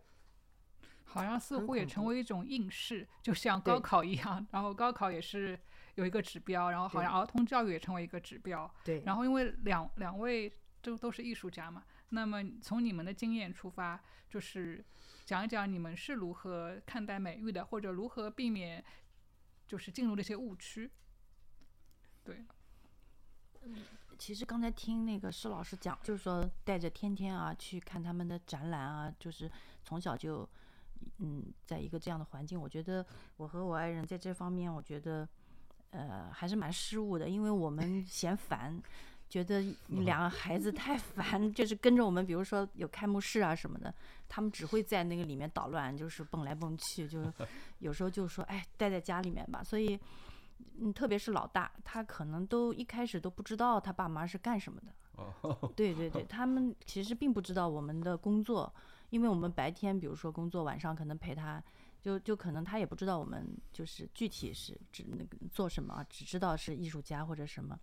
[1.03, 4.47] 好像似乎也成为一种应试，就像高考一样。
[4.51, 5.60] 然后高考也是
[5.95, 8.74] 有一个指标，然后好像儿童教育也成为一个指标。
[8.86, 9.03] 对。
[9.06, 10.49] 然后因为两两位
[10.82, 14.82] 都都是艺术家嘛，那么从你们的经验出发，就是
[15.26, 18.84] 讲一讲你们是如何看待美育的，或者如何避免。
[19.67, 20.91] 就是进入那些误区，
[22.23, 22.45] 对。
[23.63, 23.84] 嗯，
[24.15, 29.51] 其实刚才听那个施老师讲，就是说带着天天啊去看他们的展览啊，就是
[29.84, 30.47] 从小就
[31.17, 33.03] 嗯，在一个这样的环境，我觉得
[33.38, 35.28] 我和我爱人在这方面，我觉得
[35.89, 38.80] 呃还是蛮失误的，因为我们 嫌烦。
[39.28, 43.93] 觉得两个孩子太烦， 就是跟着我们，比如说有开幕式啊什么的，
[44.30, 47.34] 他们只会在那个里面捣乱，就是蹦来蹦去，就是
[47.80, 49.63] 有时候就说，哎，待在家里面吧。
[49.63, 49.99] 所以，
[50.80, 54.93] 嗯，特别是老大，他可能都一开始都不知道他爸妈是干什么的。
[55.76, 58.73] 对对对， 他们其实并不知道我们的工作，
[59.09, 61.61] 因为我们白天比如说工作，晚上可能陪他，
[62.01, 67.80] 就就可能他也不知道我们就是具体是指那个做什么，只知道是艺术家或者什么。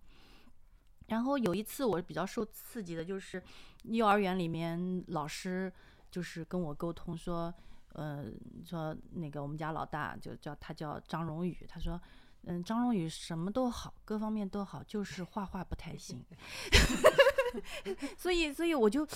[1.07, 3.41] 然后有一次我比较受刺激的就是，
[3.83, 5.71] 幼儿园里面老师
[6.09, 7.53] 就是跟我沟通说，
[7.93, 8.25] 呃，
[8.65, 11.99] 说那个我们家老大就叫他叫张荣宇，他说，
[12.43, 16.23] 嗯，张荣宇什么都好，各方面都好，就是画画不太行。
[18.17, 19.07] 所以，所以我就，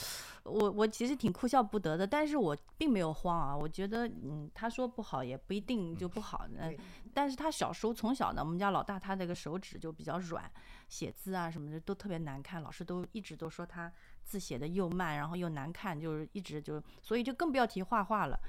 [0.43, 3.55] 我我其实挺哭笑不得的，但是我并没有慌啊。
[3.55, 6.47] 我觉得，嗯，他说不好也不一定就不好。
[6.57, 6.77] 嗯，
[7.13, 10.49] 但是他小时候从小呢，我们家老大他那个手指就比较软，
[10.89, 13.91] 写字啊什么的都特别难看，老师都一直都说他
[14.23, 18.39] 字写的又慢，然后又难看，就是一直就，所以就更不要提画画了。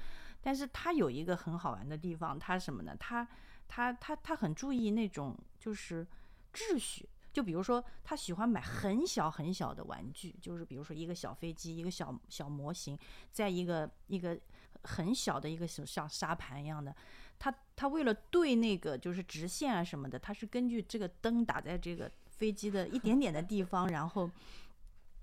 [0.41, 2.95] 但是他有一个很好玩的地方，他什么呢？
[2.97, 3.27] 他
[3.67, 6.07] 他他他很注意那种就是
[6.53, 7.07] 秩序。
[7.31, 12.97] 就比如说，他喜欢买很小很小的玩具，就是比如说一个小飞机，一个小小模型，
[13.31, 14.37] 在一个一个
[14.83, 16.95] 很小的一个像沙盘一样的。
[17.37, 24.29] 他他为了对那个就是直线啊什么的，他是根据这个灯打在这个飞机的一点点的地方，然后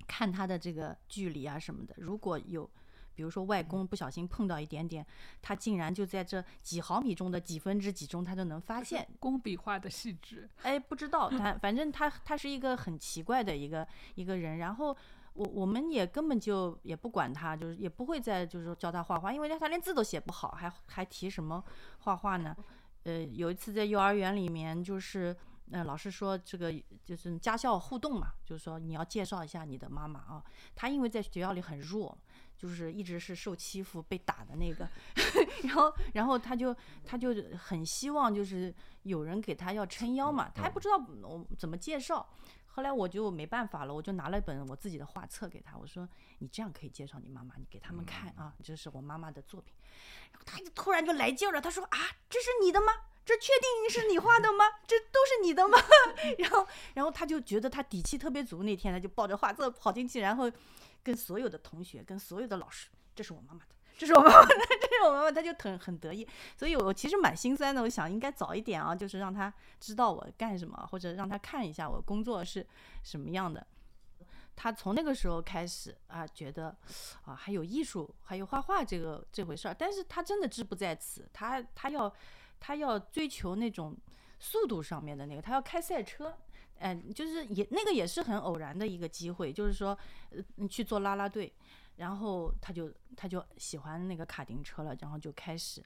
[0.07, 1.95] 看它的这个距离啊什么的。
[1.99, 2.71] 如果有
[3.17, 5.05] 比如说外公不小心碰到一点点，
[5.41, 9.09] 他竟然就在这几毫米中的几分之几中，他就能发现。
[9.19, 14.59] 工笔画的细致，哎，不知道他， 反正他他是一个很奇怪的一个一个人。
[14.59, 14.95] 然后
[15.33, 21.65] 我我们也根本就也不管他，就是也不会再就是教他画画，因为他连字都写不好，还还提什么
[22.01, 22.55] 画画呢？
[23.05, 25.35] 呃，有一次在幼儿园里面，就是
[25.71, 30.45] 呃老师说这个就是家校互动嘛，就是说你要介绍一下你的妈妈啊。
[30.75, 32.17] 他因为在学校里很弱。
[32.59, 34.89] 就是一直是受欺负、被打的那个，
[35.65, 42.27] 然后，然后他就他就很希望就是有人给他要撑腰嘛，他还不知道我怎么介绍。
[42.67, 46.07] 后来我就没办法了，我就拿了一本我自己的画册给他，我说
[46.41, 49.75] 你这样可以介绍你妈妈，你给他们看啊，这是我妈妈的作品。
[50.31, 51.99] 然后他就突然就来劲了，他说啊，
[52.29, 52.93] 这是你的吗？
[53.25, 54.65] 这确定是你画的吗？
[54.87, 55.79] 这都是你的吗？
[56.39, 60.51] 然后，然后他就觉得他底气特别足，那天他就抱着画册跑进去，然后。
[61.07, 66.27] 跟所有的同学，跟所有的老师，这是我妈妈的，这是我妈妈的， 这是我妈妈，他就很很得意。
[66.57, 72.67] 所以我其实蛮心酸的，我想应该早一点啊，就是让他知道我干什么，或者让他看一下我工作是
[73.05, 73.65] 什么样的。
[74.57, 76.77] 他从那个时候开始啊，觉得
[77.25, 79.77] 啊还有艺术，还有画画这个这回事儿。
[79.79, 82.13] 但是他真的志不在此，他他要
[82.59, 83.97] 他要追求那种
[84.41, 86.37] 速度上面的那个，他要开赛车。
[86.79, 89.97] 嗯，就是也那个也是很偶然的一个机会，就是说，
[90.31, 91.53] 呃，去做拉拉队，
[91.97, 95.83] 然后他就他就喜欢那个卡丁车了，然后就开始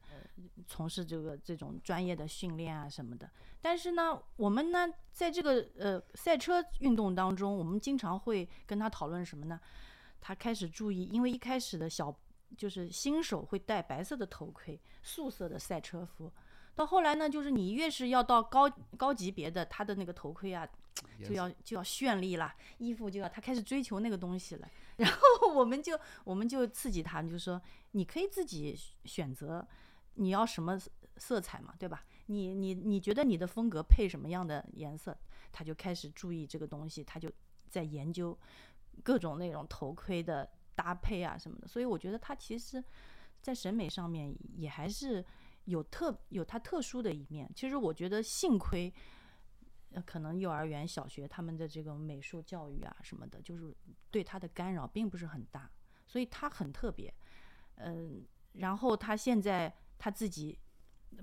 [0.67, 3.31] 从事这个这种专业的训练啊什么的。
[3.61, 9.61] 但是呢，我们呢在这个呃赛车运动当中，我们经常会跟他讨论什么呢？
[10.21, 12.15] 他开始注意，因为一开始的小
[12.57, 16.31] 就是新手会戴白色的头盔、素色的赛车服，
[16.81, 20.67] 到后来呢，就是你越是要到高高级别的，他的那个头盔啊。
[21.25, 27.61] 就要就要绚丽了，衣服就要他开始追求那个东西了，然后我们就我们就刺激他，就说
[27.93, 29.67] 你可以自己选择
[30.15, 30.79] 你要什么
[31.17, 32.05] 色彩嘛，对吧？
[32.27, 35.17] 你你你觉得你的风格配什么样的颜色？
[35.53, 37.31] 他就开始注意这个东西，他就
[37.69, 38.39] 在研究
[39.03, 41.69] 各种那种头盔的搭配啊什么的。
[41.69, 42.83] 所以我觉得他其实，
[43.41, 45.25] 在审美上面也还是
[45.71, 47.51] 有特有他特殊的一面。
[47.55, 48.93] 其实我觉得幸亏。
[49.93, 53.75] 呃，可能幼儿园、小学他们的这个美术教育啊什么的，就是
[54.09, 55.69] 对他的干扰并不是很大，
[56.07, 57.13] 所以他很特别。
[57.75, 60.57] 嗯，然后他现在他自己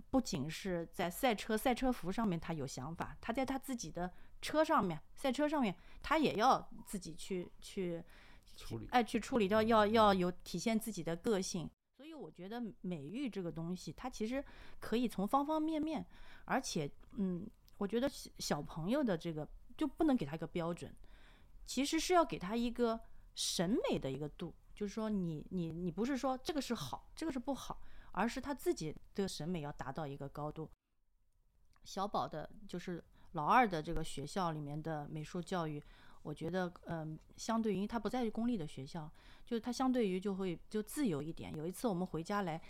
[0.10, 5.74] 不仅是在赛车、赛车服上面他有想法，他在他自己的车上面、赛车上面，
[6.04, 8.04] 他也要自己去去
[8.58, 11.70] 处理，哎，去处理，掉要要有体现自己的个性。
[12.18, 14.44] 我觉得美育这个东西，它其实
[14.80, 16.06] 可以从方方面面，
[16.46, 17.48] 而且嗯。
[17.80, 18.10] 我觉得
[18.40, 19.48] 小朋友的这个
[19.78, 20.92] 就不能给他一个标准，
[21.68, 23.00] 其实是要给他一个
[23.36, 27.80] 审美的一个度，就是说你你你不是说这个是好，这个是不好，
[28.14, 30.68] 而是他自己的审美要达到一个高度。
[31.84, 33.04] 小宝的就是
[33.34, 35.80] 老二的这个学校里面的美术教育，
[36.28, 39.10] 我觉得嗯，相对于他不在于公立的学校，
[39.46, 41.56] 就是他相对于就会就自由一点。
[41.56, 42.62] 有一次我们回家来，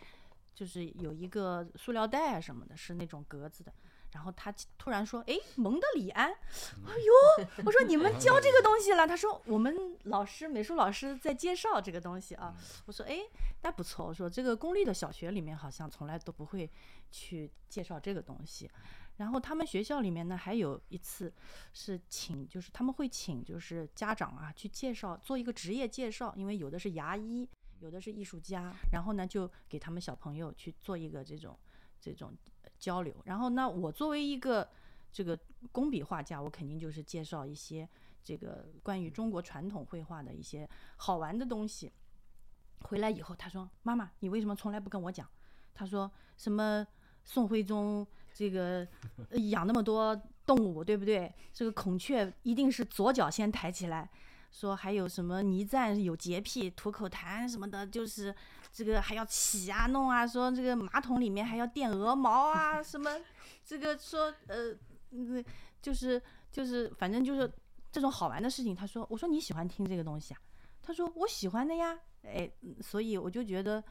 [0.53, 3.73] 就是有一个塑料袋啊什么的，是那种格子的。
[4.13, 6.29] 然后他突然说：“哎，蒙德里安，
[6.87, 7.63] 哎呦！
[7.65, 9.07] 我说你们教这个东西了？
[9.07, 12.55] 他说我们老师美术老师在介绍这个东西啊。
[12.85, 13.19] 我说哎，
[13.63, 14.05] 那不错。
[14.05, 16.69] 我说这个公立的小学里面好像从来都不会
[17.11, 18.69] 去介绍这个东西。
[19.17, 21.31] 然后他们学校里面呢，还有一次
[21.73, 27.47] 是请，就是他们会请就是家长啊去介绍，做一个职业介绍，因为有的是牙医，
[27.79, 31.57] 有的是艺术家，然后呢就给他们小朋友去做一个这种
[31.99, 32.33] 这种。”
[32.79, 34.69] 交流，然后那我作为一个
[35.11, 35.35] 这个
[35.71, 37.89] 工笔画家，我肯定就是介绍一些
[38.23, 41.91] 这个关于中国传统绘画的一些好玩的东西。
[42.81, 45.27] 回来以后，他说：“妈妈，你为什么从来不跟我讲？”
[45.73, 46.85] 他说：“什么
[47.23, 48.05] 宋徽宗
[48.37, 48.87] 这个
[49.49, 50.15] 养那么多
[50.45, 51.33] 动物，对不对？
[51.51, 54.07] 这个孔雀一定是左脚先抬起来。
[54.51, 58.33] 说还有什么倪瓒有洁癖，吐口痰什么的，就是。”
[58.69, 63.09] 这个还要洗啊弄啊，说这个马桶里面还要垫鹅毛啊，什么
[63.65, 64.71] 这个说呃，
[65.09, 65.43] 那
[65.81, 66.21] 就是
[66.51, 67.51] 就是反正就是
[67.91, 68.75] 这种好玩的事情。
[68.75, 70.39] 他说，我说你喜欢听这个东西啊？
[70.83, 71.97] 他说我喜欢的呀。
[72.21, 72.47] 哎，
[72.79, 73.83] 所以我就觉得，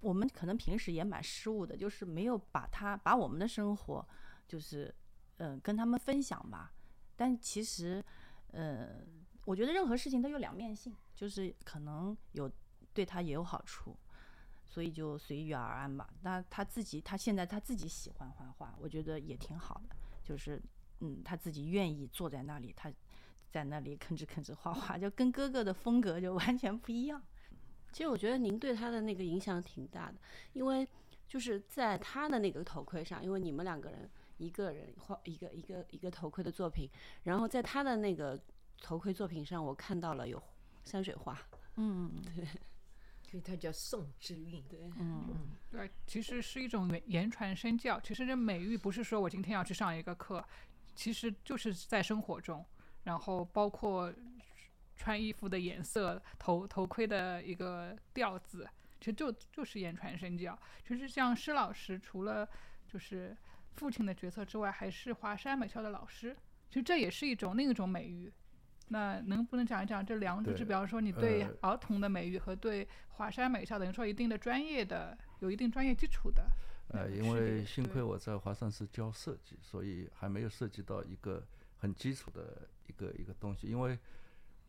[0.00, 4.08] 我们可能平时也蛮失误的，就是没有把他把我们的生活
[4.46, 4.94] 就是
[5.38, 6.72] 嗯跟他们分享吧。
[7.16, 8.04] 但其实，
[8.52, 9.04] 呃，
[9.44, 12.50] 我觉得任何事情都有两面性，就是可能有。
[12.92, 13.96] 对他也有好处，
[14.66, 16.10] 所以就随遇而安吧。
[16.22, 19.94] 那他自己，他现在他自己喜欢画画，我觉得也挺好的。
[20.24, 20.60] 就是，
[20.98, 22.92] 嗯，他自己愿意坐在那里，他
[23.48, 27.22] 在那里 吭哧吭哧画画，就跟哥哥的风格就完全不一样。
[27.92, 30.14] 其实我觉得您对他的那个影响挺大的，
[30.52, 30.86] 因为
[31.28, 36.88] 就是在他的那个头盔上，因为你们两个人一个人画一个一个一个头盔的作品，
[37.24, 38.40] 然后在他的那个
[38.80, 40.42] 头盔作品上，我看到了有
[40.84, 41.38] 山水画，
[41.76, 42.46] 嗯，对。
[43.30, 44.60] 所以它叫宋之韵。
[44.68, 48.00] 对，嗯，对，其实是一种言言传身教。
[48.00, 50.44] 其实这美育不是说我今天要去上一个课，
[50.96, 52.66] 其实就是在生活中，
[53.04, 54.12] 然后包括
[55.00, 60.56] 穿衣服的颜色、头头盔的一个调子，其实就就是言传身教。
[60.86, 62.46] 其实像施老师，除了
[62.86, 63.34] 就是
[63.76, 66.36] 父亲的角色之外，还是华山美校的老师，
[66.68, 68.30] 其实这也是一种另一种美育。
[68.88, 70.50] 那能不能讲一讲这两者？
[70.52, 76.44] 对就比方说，你对呃儿童的美育和对华山美校等于说一定的专业的、有一定专业基础的
[76.88, 81.42] 呃，因为幸亏我在华山是教设计，所以还没有涉及到一个
[81.78, 83.68] 很基础的一个一个东西。
[83.68, 83.96] 因为，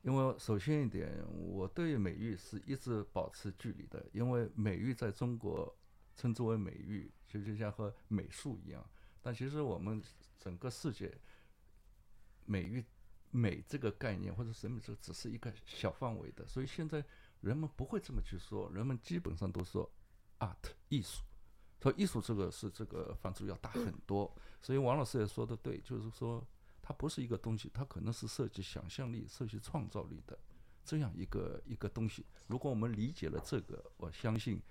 [0.01, 5.75] 因为首先一点，我对美育是一直保持距离的，因为美育在中国
[6.15, 8.83] 称之为美育，其实就像和美术一样，
[9.21, 10.01] 但其实我们
[10.39, 11.15] 整个世界
[12.45, 12.83] 美育
[13.29, 17.03] 美这个概念或者审美这个只是一个小范围的，所以现在
[17.41, 19.91] 人们不会这么去说，人们基本上都说
[20.39, 21.23] art 艺术。
[21.79, 24.31] 所以艺术这个是这个范畴要大很多，
[24.61, 26.47] 所以王老师也说的对，就是说
[26.91, 30.37] 它不是一个东西，它可能是涉及想象力、涉及创造力的
[30.83, 32.25] 这样一个一个东西。
[32.47, 34.61] 如果我们理解了这个，我相信，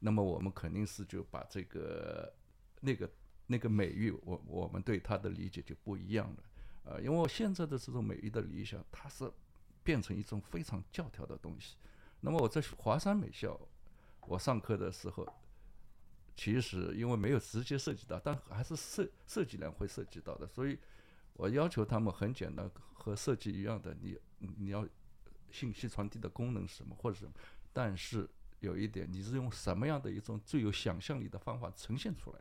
[0.00, 2.34] 那么我们肯定是就把这个
[2.80, 3.08] 那个
[3.46, 6.42] 那个美育，我我们对它的理解就不一样了。
[6.82, 9.30] 呃，因为我现在的这种美育的理想，它是
[9.84, 11.76] 变成一种非常教条的东西。
[12.20, 13.56] 那么我在华山美校，
[14.22, 15.24] 我上课的时候。
[16.34, 20.78] 其实因为没有直接涉及到，但还是设设计人会涉及到的，所以
[21.34, 24.86] 我要求他们很简单，和设计一样的，你你要
[25.50, 27.32] 信息传递的功能是什么或者什么，
[27.72, 28.28] 但是
[28.60, 32.38] 有一点，你是用什么样的一种最有想象力的方法呈现出来。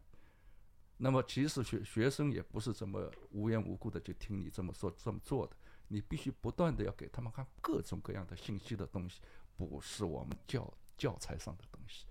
[0.98, 5.56] 那么其实学学生也不是这么无缘无故的就听你这么说这么做的，
[5.88, 9.20] 你必须不断的要给他们看各种各样的信息的东西，
[9.58, 12.06] 不是我们教教材上的东西。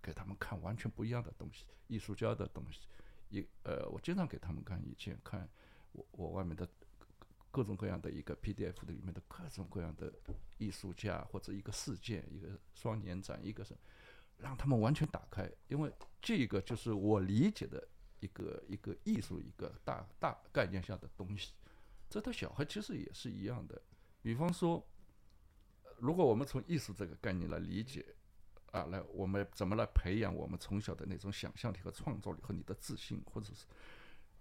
[0.00, 2.80] 给他们看完全不一样的东西，艺术家的东西。
[3.28, 5.48] 一呃，我经常给他们看以前看
[5.92, 6.66] 我我外面的
[7.18, 10.12] 各各种各样的一个 PDF 的里面的各种各样的
[10.58, 13.76] 艺术家或者一个事件，一个双年展，一个是
[14.38, 17.86] 让他们完全打开，因为这个就是我理解的
[18.20, 21.52] 一个一个艺术一个大大概念下的东西。
[22.08, 23.80] 这对小孩其实也是一样的。
[24.20, 24.86] 比方说，
[25.98, 28.04] 如果我们从艺术这个概念来理解。
[28.72, 33.66] 啊，来，我们怎么来培养我们从小的那种想象力和创造力和你的自信，或者是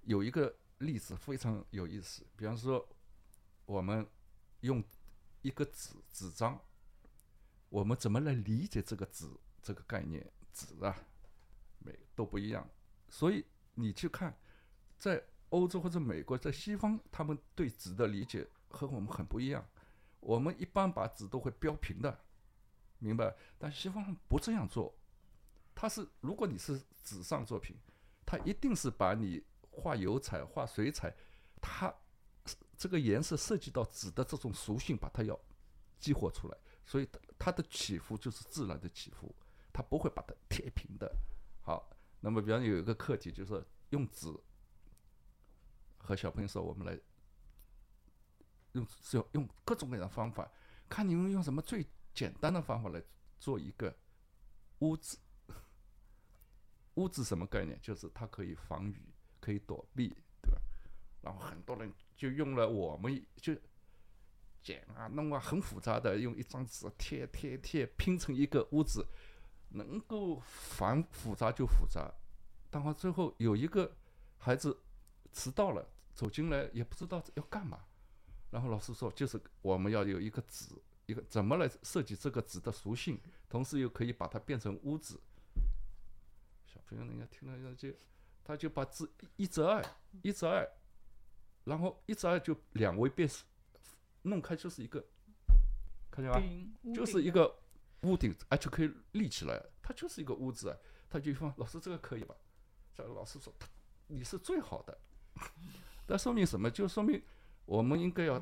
[0.03, 2.87] 有一个例子非常有意思，比方说
[3.65, 4.05] 我们
[4.61, 4.83] 用
[5.41, 6.59] 一个纸纸张，
[7.69, 9.25] 我们怎么来理解这个纸
[9.61, 10.31] 这个概念？
[10.53, 10.95] 纸啊，
[11.79, 12.69] 每都不一样，
[13.09, 14.37] 所以你去看，
[14.97, 19.65] 在欧洲或者美国，在西方，他们对纸的理解和我们很不一样。
[20.19, 22.19] 我们一般把纸都会标平的。
[22.99, 24.93] 明白，但西方不这样做，
[25.73, 27.75] 他是如果你是纸上作品，
[28.25, 29.43] 他一定是把你
[29.81, 31.11] 画油彩、画水彩，
[31.59, 31.93] 它
[32.77, 35.39] 这个颜色涉及到纸的这种属性，把它要
[35.97, 37.09] 激活出来，所以
[37.39, 39.35] 它的起伏就是自然的起伏，
[39.73, 41.11] 它不会把它贴平的。
[41.61, 44.31] 好，那么比方有一个课题，就是用纸
[45.97, 46.99] 和小朋友说，我们来
[48.73, 50.51] 用是要用各种各样的方法，
[50.87, 51.85] 看你们用什么最。
[52.13, 53.01] 简单的方法来
[53.39, 53.97] 做一个
[54.79, 55.17] 屋子，
[56.95, 57.79] 屋子什么概念？
[57.81, 59.10] 就是它可以防雨，
[59.41, 60.61] 可以躲避，对吧？
[61.21, 63.53] 然后很多人就用了，我们就
[64.61, 69.05] 剪啊、弄啊，很复杂的，用一张纸贴贴贴拼成一个屋子，
[69.69, 72.09] 能够繁复杂就复杂。
[72.69, 73.97] 但到最后有一个
[74.37, 74.81] 孩子
[75.33, 77.83] 迟到了，走进来也不知道要干嘛，
[78.51, 80.75] 然后老师说，就是我们要有一个纸。
[81.07, 83.19] 一个怎么来设计这个纸的属性，
[83.49, 85.19] 同时又可以把它变成屋子。
[86.63, 87.89] 小朋友人家听了就，
[88.43, 89.83] 他就把字一折二，
[90.21, 90.67] 一折二，
[91.63, 93.29] 然后一折二就两维变，
[94.23, 95.05] 弄开就是一个，
[96.09, 96.41] 看见吧？
[96.93, 97.59] 就是一个
[98.01, 100.77] 屋顶，而且可以立起来，它就是一个屋子啊。
[101.09, 102.33] 他就说：“老师，这个可以吧？”
[102.95, 103.53] 这个老师说
[104.07, 104.97] ：“你是最好的。
[106.07, 106.71] ”那说明什么？
[106.71, 107.21] 就说明。
[107.65, 108.41] 我们应该要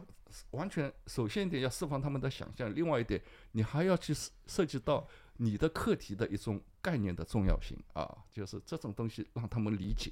[0.52, 3.22] 完全，首先一点要释放他们的想象，另外一点，
[3.52, 4.14] 你还要去
[4.47, 5.08] 涉及到
[5.41, 10.11] 你的课题的一种概念的重要性啊，就是这种东西让他们理解，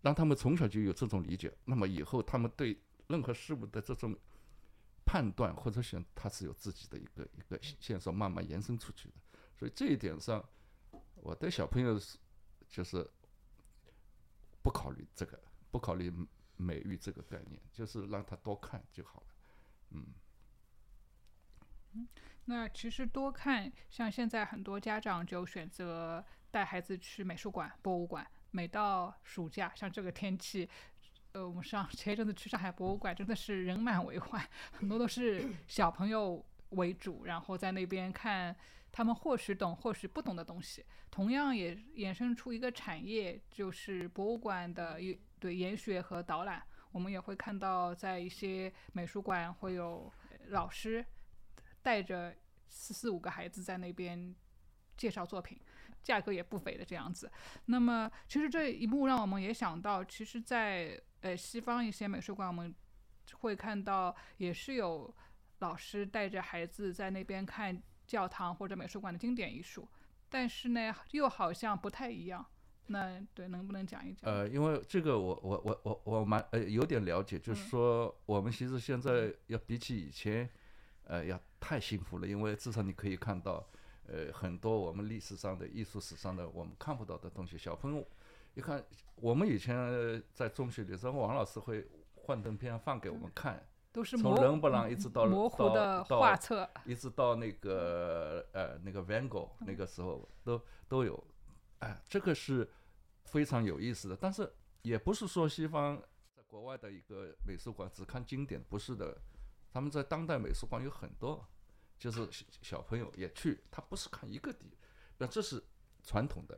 [0.00, 4.16] 让他们从小就有这种理解，那么以后他们对任何事物的这种
[5.04, 9.14] 判断或者选，他是有自己的一个一个线索慢慢延伸出去的。
[9.58, 10.48] 所以这一点上，
[11.16, 12.16] 我对小朋友是
[12.68, 13.04] 就是
[14.62, 15.36] 不考虑这个，
[15.72, 16.12] 不考虑
[16.56, 19.26] 美育这个概念，就是让他多看就好了。
[19.90, 20.06] 嗯。
[22.46, 28.26] 那其实多看，像现在很多家长就选择带孩子去美术馆、博物馆。
[28.50, 30.68] 每到暑假，像这个天气，
[31.32, 34.40] 呃，我们上 前一阵子去上海博物馆，真的是人满为患，
[34.70, 38.54] 很多都是 小朋友为主，然后在那边看
[38.92, 40.84] 他们或许懂、或许不懂的东西。
[41.10, 46.62] 同样也衍生出一个产业，就是博物馆的一对研学和导览。
[46.92, 50.12] 我们也会看到，在一些美术馆会有
[50.50, 51.04] 老师。
[51.84, 52.34] 带着
[52.66, 54.34] 四四五个孩子在那边
[54.96, 55.60] 介绍作品，
[56.02, 57.30] 价格也不菲的这样子。
[57.66, 62.74] 那么，其实这一幕让我们也想到，其实，在呃西方一些美术馆，我们
[63.34, 65.14] 会看到也是有
[65.58, 69.86] 老师带着孩子在那边看教堂或者美术馆的经典艺术，
[70.30, 72.44] 但是呢，又好像不太一样。
[72.86, 74.32] 那对，能不能讲一讲？
[74.32, 80.48] 呃，因为这个我我我我我蛮呃有点了解，就是说我们其实现在要比起以前。
[81.04, 83.66] 呃，要太幸福了，因为至少你可以看到，
[84.06, 87.58] 呃，很多我们历史上的艺术史上的我们看不到的东西。
[87.58, 88.06] 小朋友
[88.54, 88.82] 一看，
[89.16, 101.22] 我们以前在中学的时候，王老师会幻灯片放给我们看，都是从伦勃朗一直到模糊的画册，一直到那个呃那个 Van Gogh 那个时候都都有，
[101.80, 102.66] 哎，这个是
[103.24, 104.16] 非常有意思的。
[104.16, 104.50] 但是
[104.82, 106.00] 也不是说西方
[106.34, 109.16] 在国外的一个美术馆只看经典，不是的。
[109.74, 111.44] 他们在当代美术馆有很多，
[111.98, 112.28] 就是
[112.62, 114.70] 小朋友也去，他不是看一个地，
[115.18, 115.60] 那这是
[116.04, 116.56] 传统的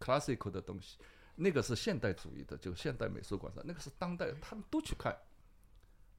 [0.00, 0.96] classical 的东西，
[1.34, 5.14] 那个是现代主义的，就现代美术馆上，那个是当代，他们都去看，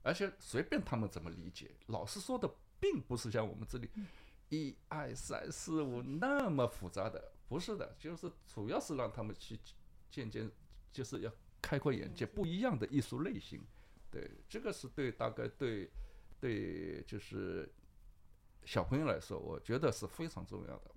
[0.03, 2.47] 而且随便他们怎么理解，老师说的
[2.79, 3.89] 并不是像我们这里
[4.49, 9.59] 一二三四五那么复杂的，不是的，就是主要是让他们去
[10.11, 10.51] 渐渐
[10.91, 11.31] 就是要
[11.63, 13.65] 开阔眼界，不一样的艺术类型，
[14.11, 15.89] 对，这个是对大概对。
[16.39, 17.67] 对，就是
[18.63, 20.95] 小朋友来说，我觉得是非常重要的。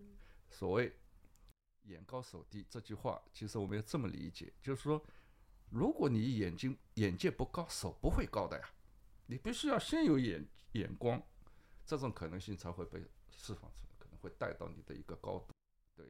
[0.48, 0.92] 所谓
[1.84, 5.02] “眼高手低”这句话，其实我们要这么理解，就是说，
[5.70, 8.70] 如果你眼睛眼界不高，手不会高的呀。
[9.26, 11.22] 你必须要先有眼眼光，
[11.86, 15.54] 这种可能性才会被释放出来，可能会带到你的一个高度。
[15.94, 16.04] 对，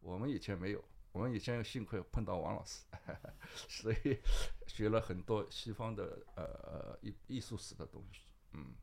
[0.00, 0.84] 我们以前没有，
[1.16, 2.84] 我们以前幸亏碰到王老师，
[3.48, 4.18] 所以
[4.66, 8.20] 学了很多西方的呃艺艺术史的东西。
[8.52, 8.74] 嗯，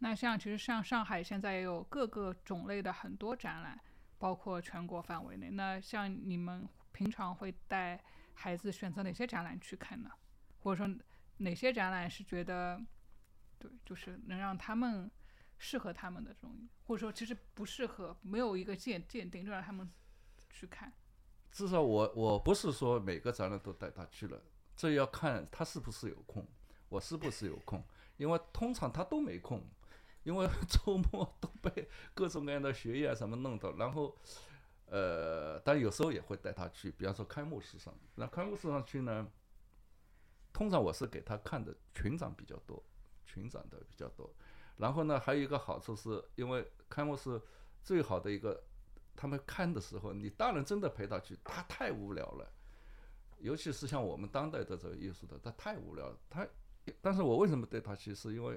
[0.00, 3.80] 那像其实像上海现在也有各个种类的很多展览，
[4.18, 5.48] 包括全国范围内。
[5.50, 8.02] 那像你们平常会带
[8.34, 10.10] 孩子选择哪些展览去看呢？
[10.58, 10.92] 或者说
[11.36, 12.84] 哪些展览是觉得
[13.60, 15.08] 对，就是能让他们
[15.56, 19.88] 适合他们的这种，或者说其实不适合，没有一个鉴鉴定，就让他们
[20.56, 20.90] 去看。
[21.52, 24.40] 至少我我不是说每个展览都带他去了，
[24.74, 26.46] 这要看他是不是有空，
[26.88, 27.84] 我是不是有空。
[28.16, 29.62] 因为通常他都没空，
[30.22, 34.16] 因为 周末都被各种各样的学业什么弄到，然后，
[34.86, 37.94] 呃，但有时候也会带他去，比方说开幕式上。
[38.14, 39.30] 那开幕式上去呢，
[40.52, 42.82] 通常我是给他看的群展比较多，
[43.26, 44.34] 群展的比较多。
[44.78, 47.40] 然后呢，还有一个好处是，因为开幕式
[47.82, 48.62] 最好的一个，
[49.16, 52.52] 他们看的时候，你大人真的陪他去，他太无聊了，
[53.38, 56.46] 尤其是像我们当代的这个艺术的，他太无聊了，他。
[57.02, 58.14] 但是我为什么对他去？
[58.14, 58.56] 是因为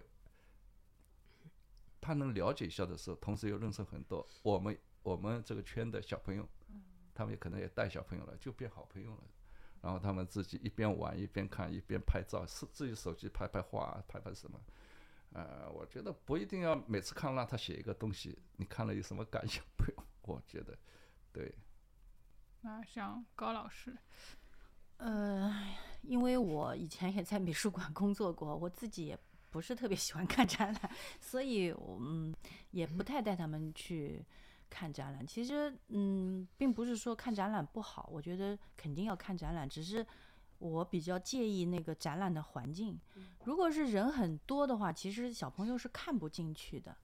[2.00, 6.48] 他能了解一下的时候，同时又认识很多我们我们这个圈的小朋友，
[7.16, 9.24] 他们也可能也带小朋友了，就变好朋友了。
[9.82, 14.62] 然后他们自己一边玩一边看，一边拍照，是自己手机拍拍画，拍拍什么。
[15.34, 19.64] 呃，我觉得不一定要每次看让他写一个东西，你看了有什么感想？
[19.76, 20.78] 不用，我觉得，
[21.32, 21.54] 对。
[22.62, 23.98] 那像高老师。
[24.98, 25.66] 呃，
[26.02, 29.18] 因为我以前也在美术馆工作过，我自己也
[29.50, 32.36] 不是特别喜欢看展览，所以嗯，
[32.72, 34.26] 也不太带他们去
[34.70, 35.26] 看展览。
[35.26, 40.06] 其实嗯，并不是说看展览不好，我觉得肯定要看展览，只是
[40.58, 43.00] 我比较介意那个展览的环境。
[43.46, 46.98] 如果是人很多的话，其实小朋友是看不进去的。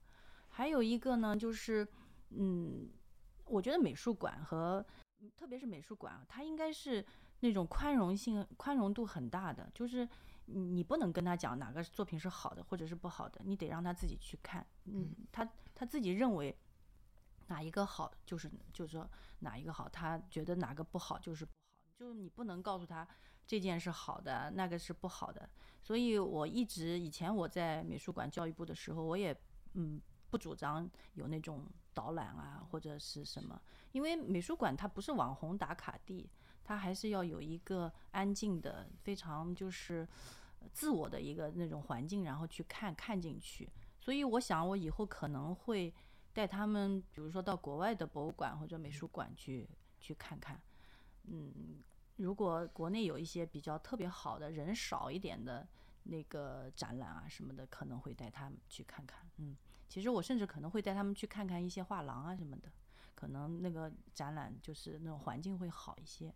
[0.48, 1.88] 还有一个呢，就是
[2.30, 2.90] 嗯，
[3.46, 4.84] 我觉得美术馆和
[5.36, 7.04] 特别是美术馆啊，它应该是。
[7.40, 10.08] 那种宽容性、宽容度很大的，就是
[10.46, 14.66] 你不能跟他讲哪个作品是好的或者是不好的，你得让他自己去看。
[14.86, 16.56] 嗯，他他自己认为
[17.48, 19.06] 哪一个好，就是就是说
[19.40, 23.06] 哪一个好，他觉得哪个不好就是不好，就是你不能告诉他
[23.46, 25.46] 这件是好的，那个是不好的。
[25.82, 29.36] 所以我一直以前我在美术馆教育部的时候，我也
[29.74, 31.66] 嗯不主张有那种
[31.96, 33.58] 导览啊或者是什么，
[33.92, 36.28] 因为美术馆它不是网红打卡地，
[36.62, 40.06] 它还是要有一个安静的、非常就是
[40.74, 43.66] 自我的一个那种环境，然后去看看进去。
[43.98, 45.92] 所以我想，我以后可能会
[46.34, 49.66] 带他们，比如说到国外的博物馆或者美术馆去
[49.98, 50.60] 去看看。
[51.24, 51.82] 嗯，
[52.16, 55.66] 如果国内有一些比较特别好的人少一点的
[56.04, 59.26] 那个展览啊什么的，可能会带他们去看看。
[59.38, 59.56] 嗯，
[59.88, 62.70] 其实我甚至可能会带他们去看看一些画廊啊什么的，
[63.14, 66.32] 可能那个展览就是那种环境会好一些。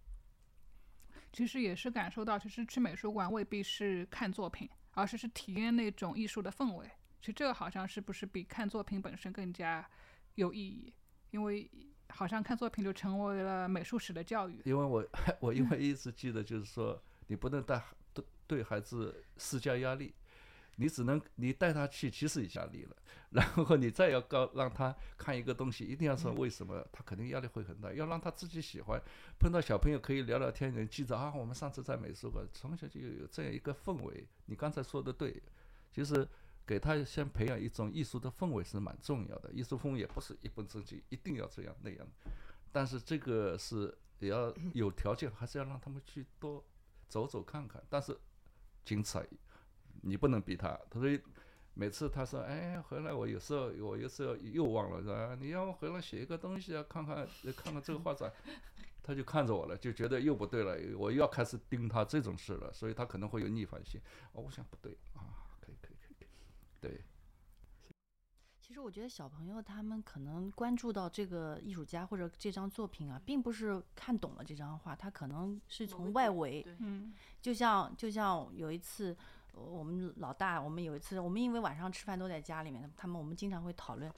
[1.32, 6.90] 其实也是感受到，其实去美术馆未必是看作品，而是是体验那种艺术的氛围。
[7.20, 9.88] 其实这个好像是不是比看作品本身更加
[10.36, 10.92] 有意义？
[11.30, 11.70] 因为
[12.08, 14.60] 好像看作品就成为了美术史的教育。
[14.64, 15.06] 因为我
[15.40, 17.80] 我因为一直记得，就是说你不能带
[18.12, 20.12] 对对孩子施加压力，
[20.76, 22.96] 你只能你带他去，其实一下力了。
[23.30, 27.92] 然后你再要告让他看一个东西，一定要说为什么，他肯定压力会很大。
[27.92, 29.00] 要让他自己喜欢，
[29.38, 34.26] 碰到小朋友可以聊聊天，能记着啊，我们上次在美术馆，从小就有这样一个氛围。
[34.46, 35.42] 你刚才说的对，
[35.92, 36.26] 其实。
[36.66, 42.06] 给他先培养一种艺术的氛围是蛮重要的，艺术氛围也不是一本正经，一定要这样那样。
[42.70, 46.64] 但是这个是也要有条件，还是要让他们去多
[47.08, 47.82] 走走看看。
[47.88, 48.16] 但是
[48.84, 49.26] 精彩，
[50.02, 50.78] 你不能逼他。
[50.90, 51.20] 他说
[51.74, 55.36] 每次他说哎回来我有时候我有时候又忘了是吧？
[55.40, 57.26] 你要回来写一个东西啊，看看
[57.56, 58.30] 看看这个画展，
[59.02, 64.00] 他就看着我了，就觉得又不对了，我又要开始盯他这种事了，所以他可能会有逆反心。
[64.32, 65.46] 哦，我想不对啊。
[65.60, 66.28] 可以可以可以
[66.80, 67.04] 对，
[68.60, 79.16] 其实我觉得小朋友他们可能关注到这个艺术家或者这张作品啊，并不是看懂了这张画，他可能是从外围，嗯，就像就像有一次
[79.54, 84.12] 我们老大，我们有一次我们因为晚上吃饭都在家里面，他们我们经常会讨论，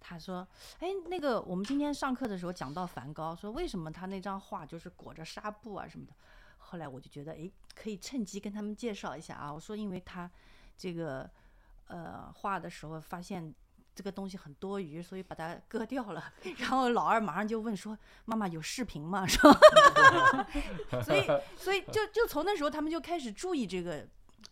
[0.00, 0.46] 他说，
[0.80, 6.12] 哎，那个我们今天上课的时候讲到梵高，说为什么他那张画就是裹着纱布啊什么的，
[6.58, 10.30] 后来我就觉得，哎，可以趁机跟他们介绍一下啊，我说因为他
[10.76, 11.28] 这个。
[11.90, 13.54] 呃，画的时候发现
[13.94, 16.22] 这个东西很多余，所以把它割掉了。
[16.58, 19.58] 然后老二马上就问说：“妈妈有视频吗？”是吧？
[21.02, 21.24] 所以，
[21.56, 24.06] 所以就就从那时候他们就开始注意这个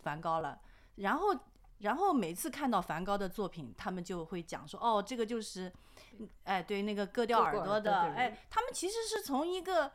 [0.07, 0.61] 梵高了。
[0.97, 1.37] 然后，
[1.79, 5.73] 然后每次看到梵高的作品，他们就会讲说：“哦，这个就是，
[6.45, 9.91] 哎，对，那个割掉耳朵的。”哎，他们其实是从一个。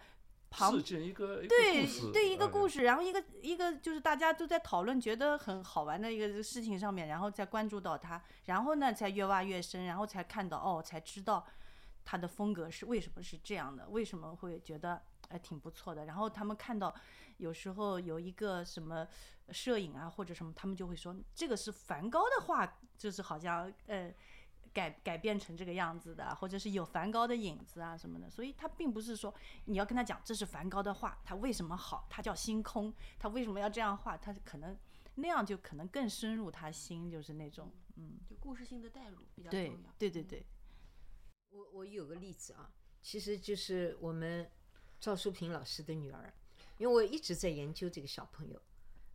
[0.53, 11.47] 旁一个对对一个故事，然后一个一个就是大家都在讨论，觉得很好玩的一个事情上面，然后再关注到他，然后呢才越挖越深，然后才看到哦，才知道
[12.03, 15.01] 他的风格是为什么是这样的，为什么会觉得
[15.31, 16.05] 哎挺不错的。
[16.05, 16.93] 然后他们看到
[17.37, 19.07] 有时候有一个什么
[19.49, 24.13] 摄影啊或者什么，他们就会说这个是梵高的画，就是好像呃。
[24.73, 34.77] 改改变成这个样子的，或者是有梵高的影子啊什么的，所以他并不是说你要跟他讲这是梵高的画，他为什么好，他叫星空，他为什么要这样画，他可能
[35.15, 39.93] 那样就可能更深入他心，就是那种嗯，就故事性的带入比较重要。
[39.99, 40.45] 对对对对，
[41.49, 42.71] 我我有个例子啊，
[43.01, 44.49] 其实就是我们
[45.01, 46.33] 赵淑平老师的女儿，
[46.77, 48.61] 因为我一直在研究这个小朋友。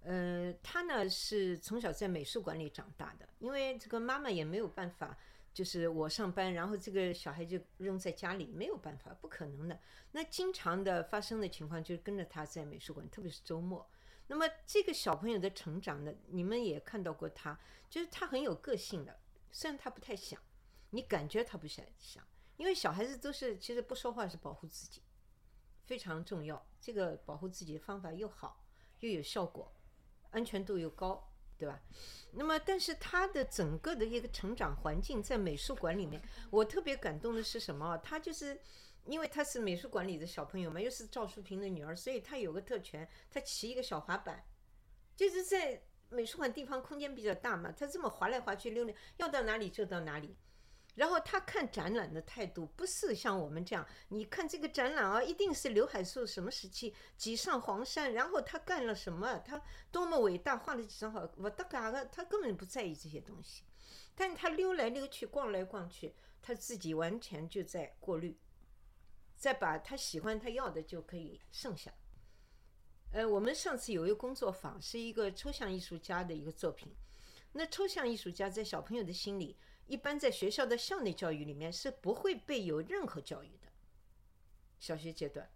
[0.03, 5.17] 呃，他呢是从小在美术馆里长大的，因为这个妈妈也没有办法。
[5.55, 9.81] 就是我上班，然后这个小孩就扔在家里，没有办法，不可能的。
[10.13, 13.89] 那经常的发生的情况就是跟着他在美术馆，特别是周末。
[14.27, 17.59] 那么这个小朋友的成长呢，你们也看到过他，
[17.89, 19.19] 就是他很有个性的，
[19.51, 20.39] 虽然他不太想，
[20.91, 22.23] 你感觉他不想想，
[22.59, 25.01] 因为小孩子都是其实不说话是保护自己，
[25.87, 26.67] 非常重要。
[26.81, 28.63] 这个保护自己的方法又好
[29.01, 29.73] 又有效果，
[30.31, 31.33] 安全度又高。
[31.59, 31.81] 对吧？
[32.33, 37.97] 那么，但是他的整个的一个成长环境在美术馆里面，我特别感动的是什么？
[38.05, 38.61] 他就是
[39.07, 44.45] 因为他是美术馆里的小朋友嘛，又是赵淑平的女儿，所以他有个特权，他骑一个小滑板，
[45.17, 50.37] 就是在美术馆地方空间比较大嘛，他这么滑来滑去溜溜，要到哪里就到哪里。
[50.97, 63.63] 然后他看展览的态度不是像我们这样，你看这个展览啊，一定是刘海粟什么时期挤上黄山，然后他干了什么，他多么伟大，画了几张好，我大嘎个，他根本不在意这些东西，
[64.15, 68.35] 但他溜来溜去，逛来逛去，他自己完全就在过滤，
[69.37, 71.93] 再把他喜欢他要的就可以剩下。
[73.13, 76.91] 呃，我们上次有一个工作坊，是一个抽象艺术家的一个作品，
[77.53, 79.59] 那抽象艺术家在小朋友的心里。
[79.87, 83.69] 一般在学校的校内教育里面是不会被有任何教育的，
[84.79, 85.51] 小学阶段。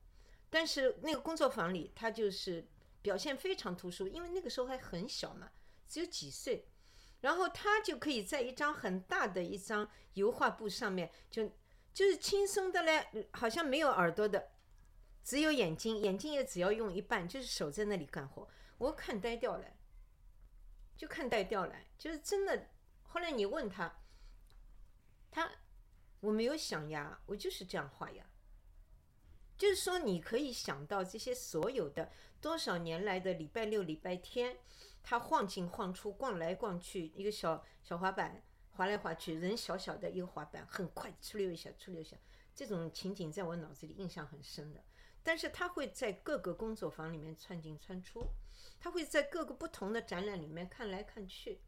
[0.48, 2.66] 但是那个工作坊里，他就是
[3.02, 5.50] 表现非常突出，因为那个时候还很小嘛，
[5.86, 6.66] 只有几岁，
[7.20, 11.50] 然后他就可以在一张很大的一张油画布上面，就
[11.92, 14.50] 就是轻松的嘞，好像没有耳朵的，
[15.22, 19.64] 只有眼睛，眼睛也只要用一半，就是手在那里干活，我看呆掉了，
[20.96, 22.68] 就看呆掉了，就是真的。
[23.02, 23.99] 后来你问他，
[25.30, 25.50] 他
[26.20, 28.26] 我没有想呀，我就是这样画呀。
[29.56, 32.10] 就是说，你可以想到这些所有的
[32.40, 34.56] 多少年来的礼拜六、礼拜天，
[35.02, 42.16] 他晃进晃出、逛来逛去，一个小小滑板滑来滑去，人小小的一个滑板，很快出溜一下，出溜一下，
[42.54, 44.82] 这种情景在我脑子里印象很深的。
[45.22, 48.26] 但是他会在各个工作坊里面窜进窜出，
[48.78, 51.60] 他会在各个不同的展览里面看来看去。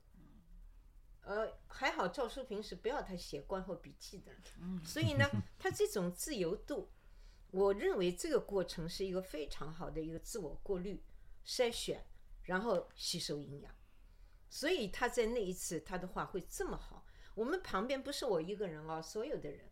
[1.22, 4.32] 呃，还好赵淑平是不要他写观后笔记的，
[4.84, 5.24] 所以呢，
[5.58, 6.90] 他这种自由度。
[7.50, 11.04] 我认为这个过程是一个非常好的一个自我过滤、
[11.44, 12.04] 筛选，
[12.44, 13.74] 然后吸收营养。
[14.48, 17.04] 所以他在那一次他的画会这么好。
[17.34, 19.70] 我们旁边不是我一个人哦，所有的人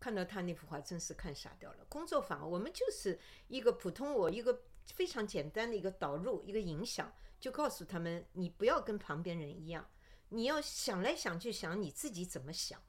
[0.00, 1.84] 看到他那幅画真是看傻掉了。
[1.88, 9.86] 工作坊我们就是一个普通，我一个非常简单的一个导入、一个影响，就告诉他们：你不要跟旁边人一样，
[10.28, 12.82] 你要想来想去想你自己怎么想，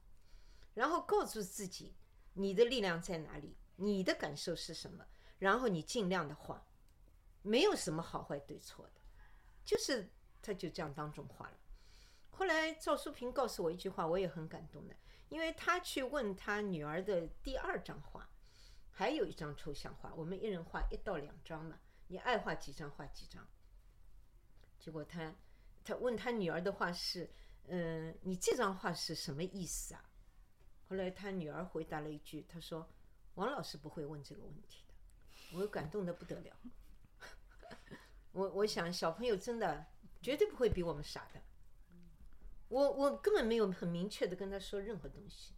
[0.74, 1.94] 然后告诉自己
[2.34, 3.56] 你的力量在哪里。
[3.78, 5.04] 你的感受是什么？
[5.38, 6.66] 然后你尽量的画，
[7.42, 9.00] 没有什么好坏对错的，
[9.62, 10.10] 就是
[10.40, 11.58] 他就这样当中画了。
[12.30, 14.96] 后来赵淑平告诉我一句话，我也很感动的，
[15.28, 18.30] 因为他去问他女儿的第二张画，
[18.90, 23.46] 还有一张抽象画，我们一人画一到两张嘛，你爱画几张画几张。
[24.78, 25.34] 结果他
[25.86, 27.30] 他问他女儿的话是，
[27.68, 30.04] 嗯，你这张画是什么意思啊？
[30.88, 32.90] 后来他女儿回答了一句，他说。
[33.36, 36.56] 王老师不会问这个问题的，我感动的不得了。
[38.32, 39.88] 我我想小朋友真的
[40.22, 41.42] 绝对不会比我们傻的。
[42.68, 45.52] 我我根本没有很明确的跟他说任何东西，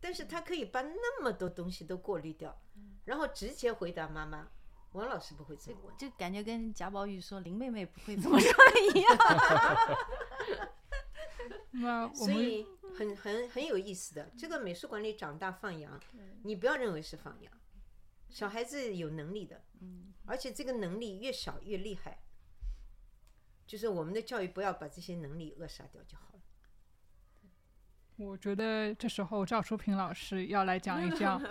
[0.00, 2.60] 但是他可以把那么多东西都过滤掉，
[3.04, 4.50] 然后直接回答妈妈。
[4.92, 8.52] 王老师不会这个问，就感觉跟贾宝玉说林妹妹不会这么说
[8.94, 9.18] 一样。
[11.72, 12.66] 那所以
[12.96, 15.98] 很很很有意思的，这个美术馆里长大放羊，
[16.44, 17.52] 你不要认为是放羊，
[18.28, 22.22] 小孩子有能力的，嗯，而且这个能力越小越厉害，
[23.66, 26.40] 就是我们的教育不要把这些能力扼杀掉就好了。
[28.16, 31.42] 我觉得这时候赵淑平老师要来讲一讲，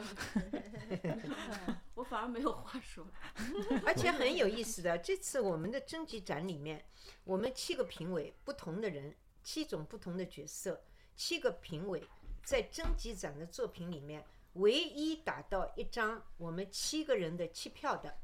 [2.01, 3.05] 我反而没有话说，
[3.85, 6.83] 而且很有意思的，这次我们的征集展里面，
[7.23, 9.15] 我们七个评委不同的人。
[9.43, 10.83] 七种不同的角色，
[11.15, 12.07] 七个评委
[12.43, 14.23] 在征集展的作品里面，
[14.53, 18.19] 唯一打到一张我们七个人的七票的，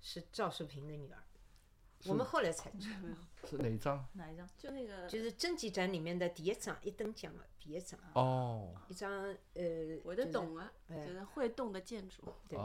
[0.00, 1.22] 是赵树平的女儿。
[2.06, 2.96] 我们后来才知道
[3.48, 4.06] 是哪一张？
[4.14, 4.48] 哪一张？
[4.56, 7.98] 就那个，就是征集展里面的第一张一等奖的，第一张。
[8.14, 8.74] 哦。
[8.88, 9.24] 一张
[9.54, 12.22] 呃，我就懂了，觉得会动的建筑。
[12.48, 12.58] 对。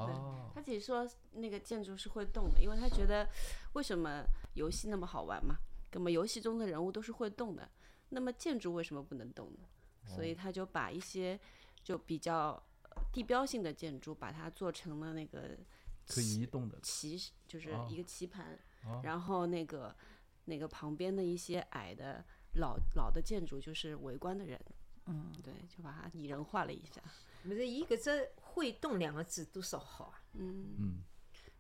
[0.54, 3.28] 他自己说那个建筑是会动的，因为他觉得
[3.74, 4.24] 为什么
[4.54, 5.58] 游戏那么好玩嘛。
[5.92, 7.70] 那么游戏中的人物都是会动的，
[8.10, 9.60] 那么建筑为什么不能动呢？
[10.06, 11.40] 所以他就把一些
[11.84, 12.62] 就比较
[13.12, 15.58] 地标性的建筑，把它做成了那个
[16.08, 18.58] 可以移动的棋，就是一个棋盘。
[19.04, 19.96] 然后那个
[20.46, 22.24] 那个旁边的一些矮的
[22.56, 24.60] 老老的建筑，就是围观的人。
[25.06, 27.02] 嗯，对，就把它拟人化了一下。
[27.44, 30.22] 不是一个这会动两个字多少好啊？
[30.34, 31.04] 嗯嗯，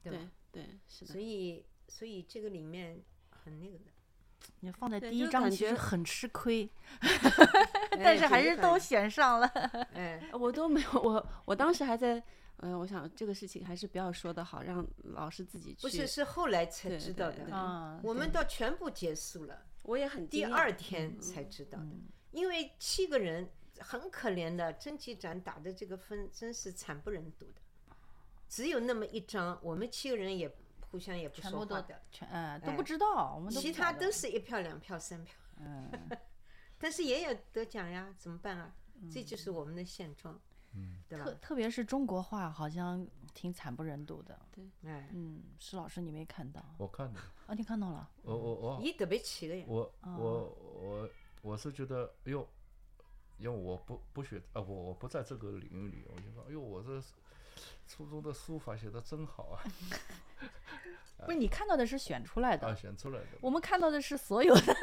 [0.03, 1.13] 对对是的。
[1.13, 3.85] 所以所以这个里面很那个的。
[4.59, 6.69] 你放在第一张其实很吃亏，
[7.91, 9.47] 但是还是都选上了。
[9.93, 12.23] 哎，我都没有，我我当时还在，
[12.57, 15.81] 嗯，我想这个事情还是不要说的好，让老师自己去。
[15.81, 17.99] 不是，是后来才知道的啊。
[18.03, 21.87] 我们到全部结束了，我也很第二天才知道的，
[22.31, 23.49] 因为七个人
[23.79, 27.61] 很可怜的征集展打的这个分真是惨不忍睹的，
[28.47, 30.51] 只有那么一张，我们七个人也。
[30.89, 35.91] 互相也不说话的，全嗯都不知道，我们其他都是一票两票三票，嗯，
[36.79, 38.73] 但是也有得奖呀，怎么办啊？
[39.11, 40.39] 这就是我们的现状，嗯，
[41.09, 41.25] 对吧？
[41.25, 46.63] 特特别是中国画，好像挺惨不忍睹的，对，哎，嗯，施老师你没看到？
[46.77, 48.09] 我看到，啊，你看到了？
[48.23, 49.65] 我我我，你特别气的呀？
[49.67, 51.09] 我我我
[51.41, 52.47] 我是觉得，哎呦，
[53.37, 57.01] 因为我不不学啊，我我不在这个领域里，我就说，哎呦，我这。
[57.87, 59.63] 初中的书法写的真好啊！
[61.25, 63.27] 不是你看到的是选出来的，啊，选出来的。
[63.41, 64.73] 我们看到的是所有的。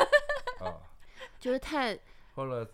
[0.59, 0.83] 啊，
[1.39, 1.97] 就是太。
[2.35, 2.67] 后来，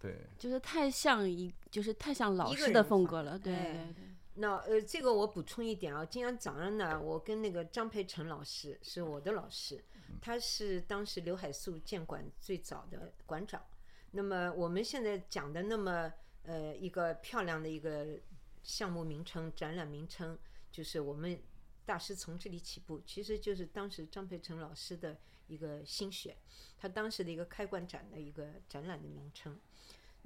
[0.00, 0.26] 对。
[0.38, 4.04] 就是太像一，就是太像老师的风格了，对对对。
[4.38, 9.82] 那呃，这个我补充一点啊，今天早上呢，我跟那个张培成老师是我的老师，
[10.20, 13.62] 他是当时刘海粟建馆最早的馆长。
[14.10, 18.18] 那么我们现在讲的那么呃一个漂亮的一个
[18.62, 20.38] 项目名称、展览名称，
[20.70, 21.40] 就是我们
[21.86, 25.16] 大师从这里起步，其实就是当时张培成老师的
[25.46, 26.36] 一个心血，
[26.76, 29.58] 他当时的一个开馆展的一个展览的名称。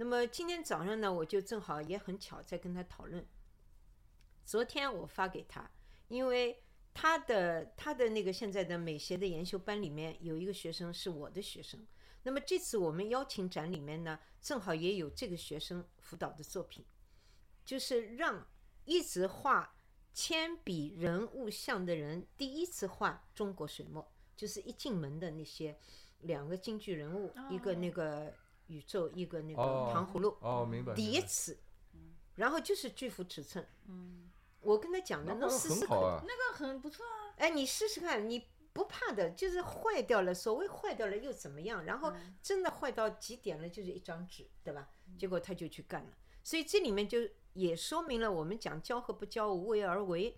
[0.00, 3.22] 那么今天早上呢，我就正好也很巧在跟他讨论。
[4.46, 5.70] 昨天我发给他，
[6.08, 6.62] 因为
[6.94, 11.86] 他的他的那个现在的美协的研修班里面有一个学生是我的学生，
[12.22, 16.82] 那么这次我们邀请展里面呢，正好也有这个学生辅导的作品，
[17.66, 18.48] 就是让
[18.86, 19.76] 一直画
[20.14, 25.78] 铅笔人物像的人第一次画中国水墨，就是一进门的那些
[26.20, 28.34] 两个京剧人物，一个那个
[28.70, 30.94] 宇宙，一个那个哦糖葫芦，哦，明白。
[30.94, 31.58] 第一次，
[32.36, 33.66] 然后就是巨幅尺寸，
[34.60, 35.98] 我跟他讲的，那能试试看。
[35.98, 37.34] 那个很不错啊。
[37.36, 41.84] 哎，你试试看，你不怕的，就是坏掉了，所谓坏掉了又怎么样？
[41.84, 44.88] 然后真的坏到极点了，就是一张纸，对吧？
[45.18, 46.10] 结果他就去干了。
[46.44, 47.18] 所以这里面就
[47.54, 50.36] 也说明了我们讲教和不教，无为而为，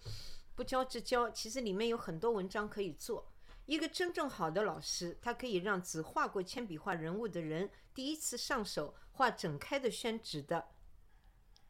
[0.55, 3.32] 不教之教，其实里面有很多文章可以做。
[3.73, 10.69] 一个真正好的老师，他可以让只画过铅笔画人物的人，第一次上手画整开的宣纸的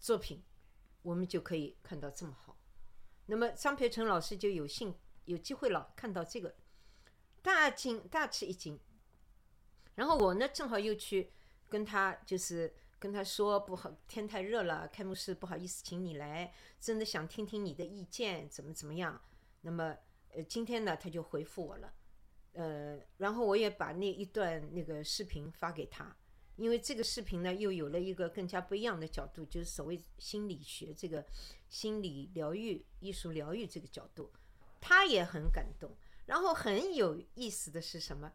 [0.00, 0.42] 作品，
[1.02, 2.58] 我们就可以看到这么好。
[3.26, 6.56] 那么张培成老师就有幸有机会了，看到这个
[7.40, 8.80] 大惊大吃一惊。
[9.94, 11.30] 然后我呢，正好又去
[11.68, 19.22] 跟他就是跟他说，不好，天太热了，开幕式不好意思请你来，真的想听听你的意见，怎么怎么样。
[19.60, 19.96] 那么
[20.32, 21.92] 呃，今天呢，他就回复我了，
[22.52, 26.16] 呃，然后我也把那一段那个视频发给他，
[26.56, 31.24] 因为这个视频呢，又有了一个更加不一样的角度，就是所谓心理学这个
[31.68, 34.32] 心理疗愈、艺术疗愈这个角度，
[34.80, 35.94] 他也很感动。
[36.24, 38.32] 然后很有意思的是什么？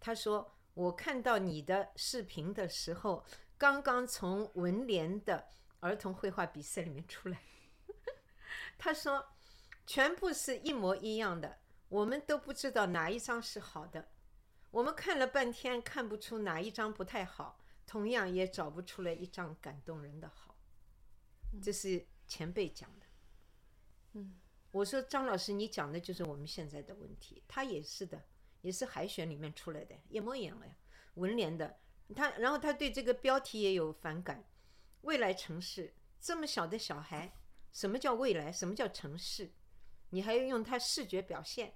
[0.00, 3.24] 他说：“我看到你的视频的时候，
[3.56, 5.46] 刚刚从文联的
[5.80, 7.40] 儿童绘画比赛里面出来。
[8.76, 9.24] ”他说
[9.88, 14.10] ：“全部是一模一样的，我们都不知道哪一张是好的。
[14.70, 20.54] 我们看了半天，看不出哪一张不太好，同样也找不出来一张感动人的好。”
[21.62, 23.06] 这是前辈讲的。
[24.12, 24.38] 嗯，
[24.72, 27.42] 我说张老师，你讲的就是我们现在的问题。
[27.48, 28.22] 他也是的，
[28.60, 30.76] 也是海选里面出来的，一模一样的呀。
[31.14, 31.78] 文联的，
[32.14, 34.44] 他然后他对这个标题也有反感。
[35.00, 37.32] 未来城市这么小的小孩，
[37.72, 38.52] 什么叫未来？
[38.52, 39.50] 什么叫城市？
[40.10, 41.74] 你还要用他视觉表现？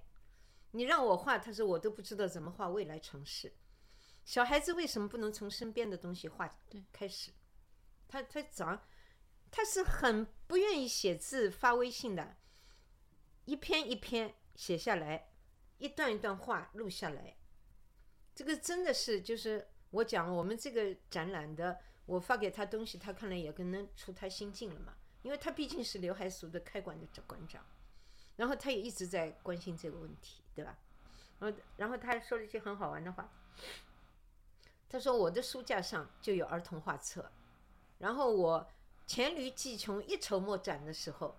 [0.71, 3.53] 你让我画，他说我都不知道怎么画未来城市。
[4.25, 6.49] 小孩子为什么不能从身边的东西画
[6.91, 7.31] 开始？
[8.07, 8.87] 他他早
[9.51, 12.37] 他是很不愿意写字发微信的，
[13.45, 15.29] 一篇一篇写下来，
[15.77, 17.37] 一段一段话录下来。
[18.33, 27.63] 这个真的是就是我讲我们这个展览的，我发给他东西，他看了也可能出他心境了嘛，因为他毕竟是刘海粟的开馆的馆长，
[28.35, 30.77] 然后他也一直在关心这个问题，对吧？
[31.39, 33.29] 然后然后他还说了一句很好玩的话，
[34.89, 37.31] 他说我的书架上就有儿童画册，
[37.99, 38.67] 然后我
[39.05, 41.35] 黔驴技穷一筹莫展的时候，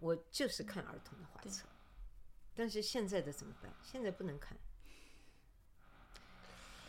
[0.00, 1.66] 我就是看儿童的画册，
[2.54, 3.72] 但是现在的怎么办？
[3.82, 4.56] 现在不能看，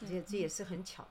[0.02, 1.10] 这这也是很巧的。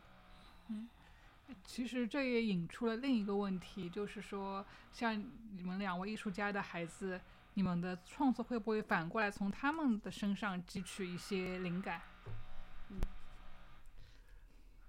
[1.64, 5.18] 其实这也引出了另一个问题，就是说，像
[5.56, 7.18] 你们两位艺术家的孩子，
[7.58, 12.00] 你们的创作会不会反过来从他们的身上汲取一些灵感？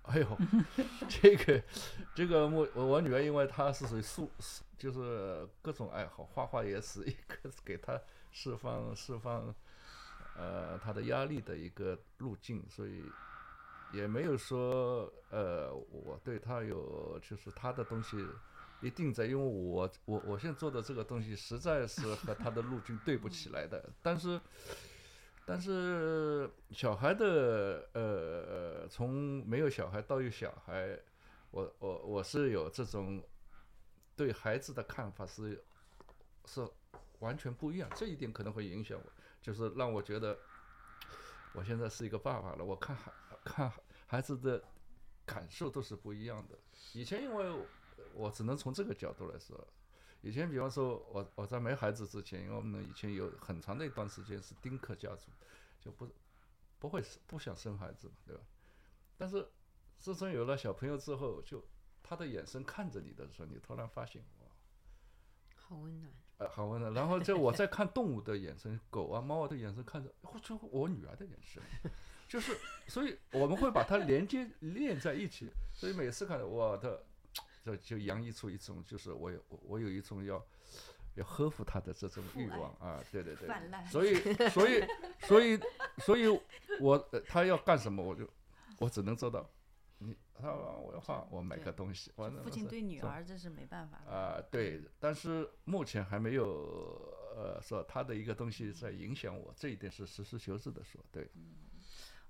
[0.04, 0.38] 哎呦，
[1.10, 1.64] 这个
[2.14, 4.30] 这个我我我女儿，因为她是属于素，
[4.78, 8.00] 就是各种爱好，画画也是一个给她
[8.32, 9.52] 释放释放，
[10.38, 13.04] 呃，她的压力的一个路径，所以
[13.94, 18.24] 也没有说呃，我对她有就是她的东西
[18.82, 24.40] 一定在，因为我我我现在做的这个东西实在是和他的路径对不起来的，但是。
[25.46, 30.96] 但是小孩的呃，从没有小孩到有小孩，
[31.50, 33.20] 我我我是有这种
[34.16, 35.66] 对孩子的看法是
[36.46, 36.64] 是
[37.18, 39.12] 完全不一样，这一点可能会影响我，
[39.42, 40.38] 就是让我觉得
[41.54, 43.12] 我现在是一个爸爸了，我看孩
[43.44, 43.74] 看
[44.06, 44.64] 孩子的
[45.26, 46.60] 感受都是不一样的。
[46.94, 47.50] 以前因为
[48.14, 49.68] 我只能从这个角度来说。
[50.22, 55.32] 以前，比方说，我我在没孩子之前，因为我们以前有很长的一段时间是丁克家族，
[55.80, 56.06] 就不
[56.78, 58.42] 不会不想生孩子嘛，对吧？
[59.18, 59.48] 但是
[59.98, 61.64] 自从有了小朋友之后，就
[62.04, 64.48] 他的眼神看着你的时候，你突然发现，哇，
[65.56, 66.14] 好温暖。
[66.40, 66.94] 呃，好温暖。
[66.94, 71.64] 然后就我在看动物的眼神， 狗啊、猫啊的眼神看着，或者我女儿的眼神，
[72.28, 72.58] 就是，
[72.88, 75.50] 所以我们会把它连接 连在一起。
[75.74, 77.06] 所以每次看到我的，
[77.70, 80.44] 这就洋溢出一种，就是我有我我有一种要
[81.16, 83.50] 要呵护他的这种欲望啊，对对对。
[83.86, 84.16] 所以，
[84.50, 84.88] 所以，
[85.22, 85.60] 所以，
[86.00, 86.28] 所以
[86.80, 88.28] 我呃他要干什么，我就
[88.80, 89.50] 我只能做到。
[90.02, 92.10] 你他我要画，我买个东西。
[92.16, 94.12] 完了父亲对女儿这是没办法的。
[94.12, 101.30] 啊、对，但是目前还没有呃说他的一个东西在影响我，这一点是实事求是的说，对，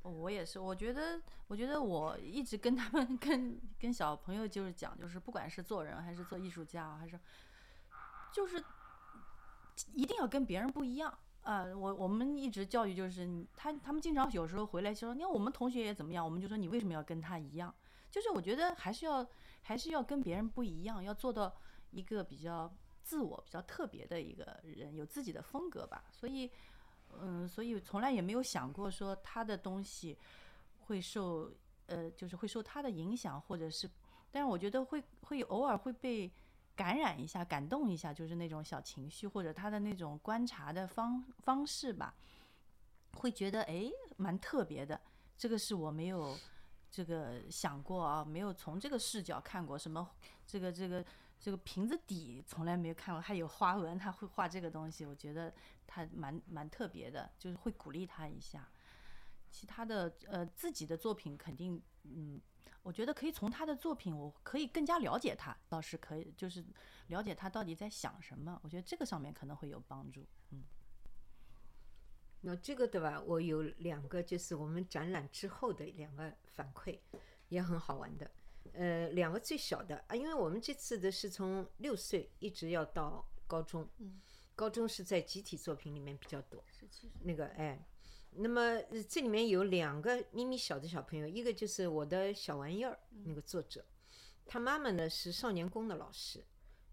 [0.01, 7.19] 我也是，我觉得，我觉得我一直跟他们跟跟小朋友就是讲，就是不管是做人还是做艺术家，还是
[8.31, 8.63] 就是
[9.93, 11.17] 一定要跟别人不一样。
[11.41, 17.73] 啊、我我们一直教育就是他他们经常有时候回来就说，你看我们同学也怎么样，我们就说你为什么要跟他一样？
[18.11, 19.25] 就是我觉得还是要
[19.61, 21.55] 还是要跟别人不一样，要做到
[21.91, 22.71] 一个比较
[23.03, 26.03] 自我、比较特别的一个人，有自己的风格吧。
[26.11, 26.51] 所以，
[27.21, 30.17] 嗯，所以从来也没有想过说他的东西
[30.85, 31.51] 会受
[31.87, 33.89] 呃，就是会受他的影响，或者是，
[34.31, 36.31] 但是我觉得会会偶尔会被
[36.75, 42.13] 感染一下、感动一下，就是那种小情绪或者他的那种观察的方方式吧，
[43.15, 44.99] 会觉得哎蛮特别的。
[45.37, 46.37] 这个是我没有
[46.91, 50.09] 这个想过啊，没有从这个视角看过什么
[50.45, 51.03] 这个这个
[51.39, 55.53] 这个瓶子底从来没有看过，还有花纹，他会画这个东西，我觉得
[55.87, 58.69] 他蛮蛮特别的，就是会鼓励他一下。
[59.49, 62.39] 其他的呃自己的作品肯定嗯，
[62.83, 66.63] 我觉得可以从他的作品，我可以更加了解他，倒是可以，就是
[67.07, 70.27] 了解他到底在想什么，我觉得这个上面可能会有帮助。
[70.51, 70.63] 嗯，
[72.41, 73.19] 那这个对吧？
[73.21, 76.99] 我有两个，就是我们展览之后的两个反馈，
[77.47, 78.29] 也很好玩的。
[78.73, 83.89] 呃，两个最小的啊，因为我们这次的是从六岁一直要到高中，
[84.55, 86.63] 高中是在集体作品里面比较多。
[87.21, 87.87] 那个哎，
[88.31, 93.85] 那么呃这里面有两个咪咪小的小朋友，一个就是我的小玩意儿那个作者，
[94.45, 96.45] 他妈妈呢是少年宫的老师，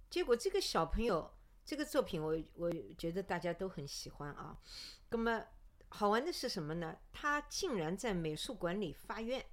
[0.09, 1.33] 结果这个小朋友
[1.65, 4.59] 这个作品我我觉得大家都很喜欢啊。
[5.11, 5.45] 那么
[5.89, 6.97] 好玩的是什么呢？
[7.13, 9.45] 他竟然在美术馆里发愿，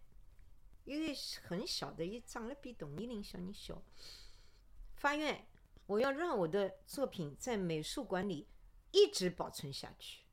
[0.86, 3.82] 因为是很小的，也长得比同年龄小人小，
[4.96, 5.48] 发愿
[5.86, 8.48] 我要让我的作品在美术馆里
[8.92, 10.24] 一直保存下去。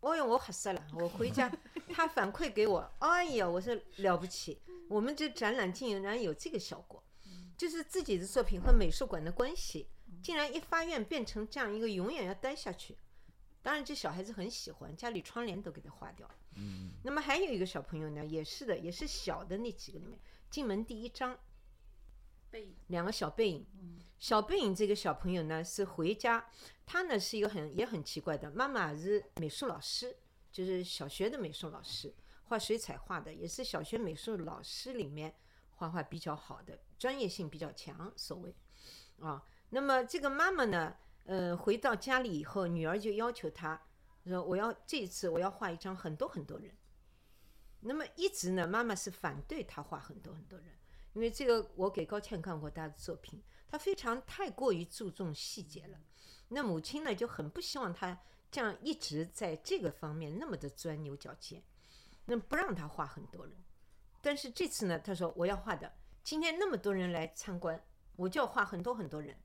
[0.00, 0.86] 哦哟，我吓死了！
[0.94, 1.52] 我回家，
[1.92, 7.02] 他反馈给我，哎呀，我说了不起，我们这展览竟然有这个效果，
[7.56, 9.88] 就是自己的作品和美术馆的关系，
[10.22, 12.96] 竟然一发愿变成这样一个永远要待下去。
[13.60, 16.34] 当然，这小孩子很喜欢，家里窗帘都给他画掉了。
[16.58, 16.90] 嗯。
[17.04, 20.18] 那么还有一个小朋友呢，也是的，也是小的那几个里面，
[20.50, 21.38] 进门第一章，
[22.50, 23.66] 背影两个小背影。
[24.18, 26.44] 小背影这个小朋友呢是回家，
[26.84, 30.16] 他呢是一个很也很奇怪的，妈妈是美术老师，
[30.50, 32.12] 就是小学的美术老师，
[32.46, 35.32] 画水彩画的，也是小学美术老师里面
[35.76, 38.52] 画画比较好的，专业性比较强，所谓
[39.20, 39.40] 啊。
[39.70, 43.80] 那么这个妈妈呢，呃，回到家里以后，女儿就要求她
[44.28, 46.70] 说：“我要这一次我要画一张很多很多人。”
[47.80, 50.68] 那么一直呢，妈妈是反对他画很多很多人，
[51.14, 55.98] 因为这个我给高倩看过他的作品，她非常太过于注重细节了。
[56.48, 58.18] 那母亲呢就很不希望他
[58.50, 61.62] 这样一直在这个方面那么的钻牛角尖，
[62.24, 63.54] 那不让他画很多人。
[64.20, 65.92] 但是这次呢，她说我要画的，
[66.24, 67.80] 今天那么多人来参观，
[68.16, 69.36] 我就要画很多很多人。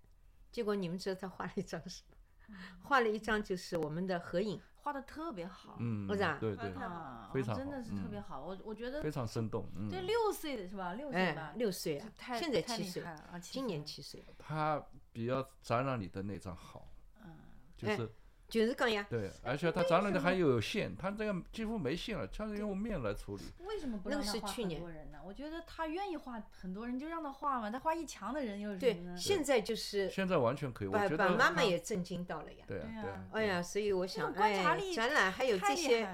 [0.52, 2.18] 结果你们知道她画了一张什么？
[2.84, 6.18] 画了一张就是我们的合影，画的特别好，嗯，对
[6.56, 8.44] 对，啊，非常真的是特别嗯好。
[8.44, 10.94] 我我觉得非常生动，嗯，这六岁的是吧？
[10.94, 11.52] 六岁吧。
[11.54, 13.02] 哎，，六岁啊，太现在七岁
[13.42, 14.84] 今年七岁，他
[15.14, 16.88] 比较展览里的那张好，
[17.24, 17.36] 嗯，哎
[17.78, 18.12] 就是
[18.60, 23.44] 就是讲呀，对，而且他展览的还有线，他这个几乎没线了，全是用面来处理。
[23.66, 25.20] 为什么不让他画很是去年多人呢？
[25.26, 27.72] 我觉得他愿意画很多人，就让他画嘛。
[27.72, 29.18] 他画一墙的人又是什对？
[29.18, 32.64] 现在就是现在完全可以，我觉得他妈妈也震惊到了呀。
[32.68, 36.08] 对啊对啊对啊，哎呀，所以我想，观察哎，力展览还有这些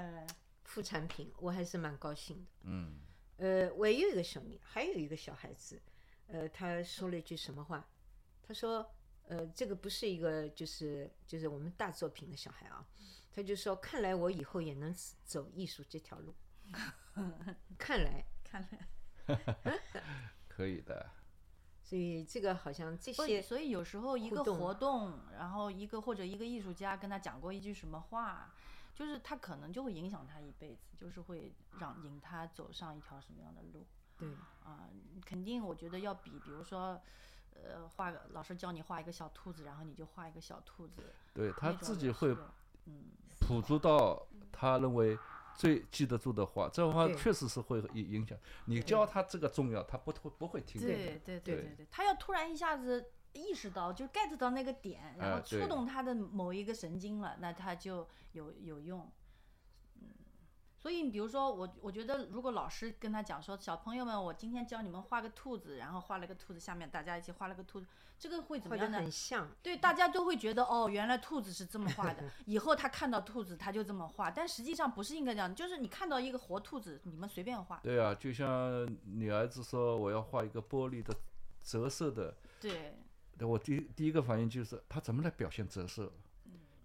[0.63, 2.51] 副产品，我还是蛮高兴的。
[2.63, 3.01] 嗯，
[3.35, 5.81] 呃，我也有一个小米，还有一个小孩子，
[6.27, 7.85] 呃，他说了一句什么话？
[8.47, 8.89] 他说，
[9.29, 12.85] 呃，这个不是一个就是就是我们大作品的小孩啊，
[13.31, 14.93] 他就说，看来我以后也能
[15.23, 16.33] 走艺术这条路。
[17.77, 18.87] 看来，看来
[20.47, 21.11] 可以的。
[21.83, 28.53] 所以这个好像这，些所以有时候一个活动，然后一个或者一个艺术家跟他讲过一句什么话，
[28.93, 33.87] 就是他可能就会影响他一辈子，就是会让引他走上一条什么样的路
[34.17, 34.27] 对
[34.63, 34.87] 啊、
[35.25, 37.01] 肯定我觉得要比，比如说，
[37.65, 41.01] 呃画个老师教你画一个小兔子，然后你就画一个小兔子，
[41.33, 42.35] 对他自己会
[42.85, 43.05] 嗯
[43.47, 45.17] 捕捉到他认为
[45.55, 48.37] 最记得住的话，这话对确实是会影影响。
[48.65, 50.81] 你教他这个重要，他不会不会听。
[50.81, 59.09] 对对对对对对，他要突然一下子意识到，就 get 到那个点，然后触动他的某一个神经了，那他就有有用。
[60.79, 67.87] 嗯，所以你比如说我，我觉得如果老师跟他讲说，小朋友们，我今天教你们画个兔子，然后画了个兔子，下面大家一起画了个兔子，
[68.17, 68.97] 这个会怎么样呢？
[68.99, 72.23] 很像，对，大家都会觉得哦，原来兔子是这么画的。
[72.45, 74.31] 以后他看到兔子，他就这么画。
[74.31, 77.79] 但实际上不是应该这样，就是你看到一个活兔子，你们随便画。
[77.83, 81.13] 对啊，就像你儿子说我要画一个玻璃的
[81.61, 82.97] 折射的，对，
[83.37, 86.11] 对我第第一个反应就是他怎么来表现折射，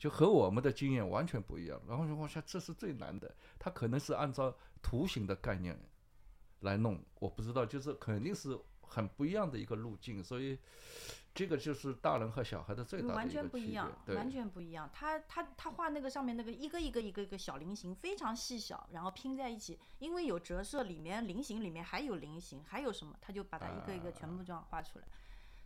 [0.04, 1.80] 就和我们的经验完全不一样。
[1.88, 5.74] 然后说我想这是最难的，他可能是按照图形的概念
[6.60, 10.58] 来弄，我不知道，就是肯定是很不一样的一个路径，所以
[11.34, 14.90] 这个就是大人和小孩的最大的完一个区别全不一样，完全不一样。
[14.92, 25.06] 他他他画那个上面那个一个一个一个一个小菱形，非常细小，然后拼在一起，因为有折射，里面菱形里面还有菱形，还有什么，他就把它一个一个全部这样画出来。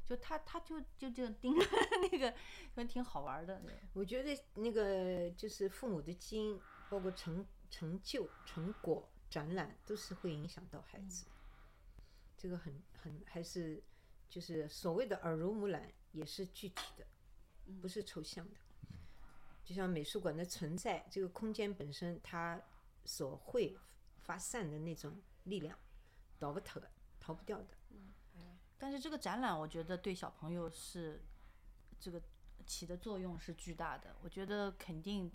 [0.08, 1.66] 就他他就就这样盯着
[2.10, 2.34] 那个，
[2.74, 3.60] 还挺好玩的。
[3.92, 6.58] 我觉得那个就是父母的基因，
[6.88, 11.26] 包括成成就、成果、展览，都是会影响到孩子。
[12.38, 13.82] 这个很很还是
[14.30, 17.06] 就是所谓的耳濡目染，也是具体的，
[17.82, 18.56] 不是抽象的。
[19.62, 22.58] 就像美术馆的存在，这个空间本身它
[23.04, 23.76] 所会
[24.16, 25.78] 发散的那种力量，
[26.40, 26.90] 逃不脱的，
[27.20, 27.77] 逃不掉的。
[28.78, 31.24] 但是这个展览，我觉得对小朋友是
[31.98, 32.22] 这个
[32.64, 34.14] 起的作用是巨大的。
[34.22, 35.30] 我觉得肯定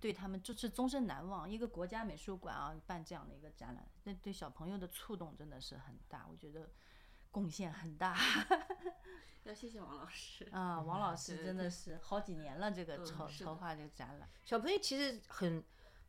[0.00, 1.48] 对他们就是终身难忘。
[1.48, 6.26] 一个国家美术馆啊办这样的一个展览，那对小朋友的触动真的是很大。
[6.30, 6.70] 我觉得
[7.30, 8.16] 贡献很大
[9.42, 10.48] 要谢谢王老师。
[10.52, 10.80] 啊！
[10.80, 14.28] 王老师真的是好几年了，这个嗯筹筹划这个展览。
[14.44, 15.62] 小朋友其实很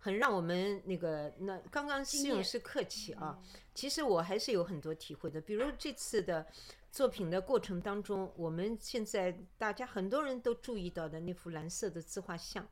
[0.06, 3.42] 很让我们那个那刚刚思勇是客气啊，
[3.74, 5.42] 其实我还是有很多体会的。
[5.42, 6.46] 比如这次的
[6.92, 12.68] 作品的过程当中，我们现在大家很多人都注意到的那幅蓝色的自画像，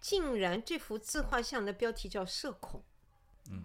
[0.00, 2.80] 竟然这幅自画像的标题叫“社恐
[3.50, 3.64] 嗯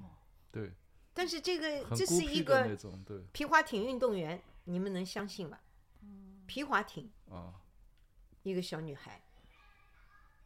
[0.51, 0.73] 对，”，
[1.13, 2.75] 但是这个这是一个
[3.31, 5.59] 皮划艇运动员，你们能相信吗？
[6.47, 7.53] 皮划艇啊，
[8.41, 9.21] 一个小女孩，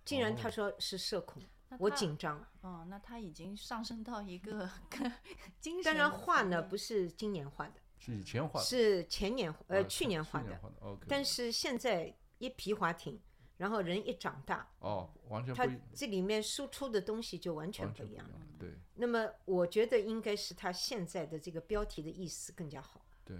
[0.03, 1.47] 竟然她说是社恐，那
[1.77, 2.43] 我紧张。
[2.61, 4.69] 哦，那他已经上升到一个
[5.59, 5.83] 精神。
[5.83, 10.59] 当然画呢不是今年画的，是以前画的，是前年呃啊去年画的，
[11.07, 13.19] 但是现在一皮划艇，
[13.57, 18.35] 然后人一长大，哦，完全它不一这里面输出的东西就完全不一样了。
[18.37, 23.37] 样，对那么我觉得应该是他现在的这个标题的意思更加好，对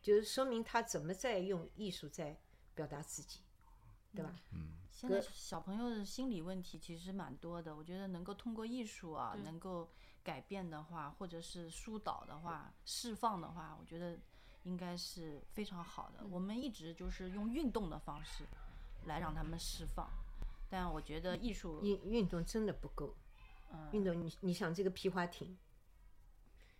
[0.00, 2.38] 就是说明他怎么在用艺术在
[2.74, 3.40] 表达自己，
[4.14, 4.32] 对吧？
[4.96, 9.86] 现在小朋友的心理问题其实蛮多的，我觉得能够通过艺术啊，能够
[10.24, 14.18] 改变的话，或者是疏导的话、释放的话，我觉得
[14.62, 16.26] 应该是非常好的。
[16.30, 18.44] 我们一直就是用运动的方式
[19.04, 20.08] 来让他们释放，
[20.70, 23.14] 但我觉得艺术，运运动真的不够，
[23.70, 23.90] 嗯。
[23.92, 25.58] 运动你你想这个皮划艇，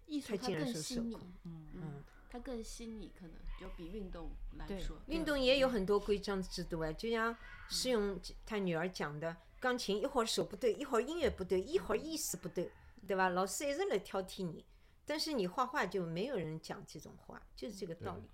[0.06, 1.68] 艺术它更细腻嗯。
[1.74, 2.04] 嗯，
[2.36, 7.34] 它更细腻，可能就比运动来对说，运动也有很多规章制度啊，就像
[7.70, 12.70] 施勇他女儿讲的，钢琴一会儿手不对，一会儿音乐不对，一会儿意思不对，
[13.06, 13.30] 对吧？
[13.30, 14.62] 老师一直来挑剔你，
[15.06, 18.28] 但是你画画就没有人讲这种话，就是这个道理。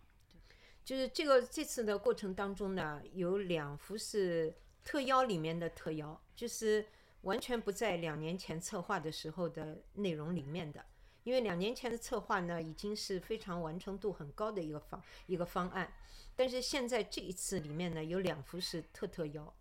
[0.85, 4.53] 就是这个这次的过程当中呢，有两幅是
[4.83, 6.85] 特邀里面的特邀，就是
[7.20, 10.85] 完全不在两年前策划的时候的内容里面的。
[11.24, 15.93] 因为两年前的策划呢，已经是非常完成度很高的一个方一个方案，
[16.35, 19.55] 但是现在这一次里面呢，有两幅是特特邀，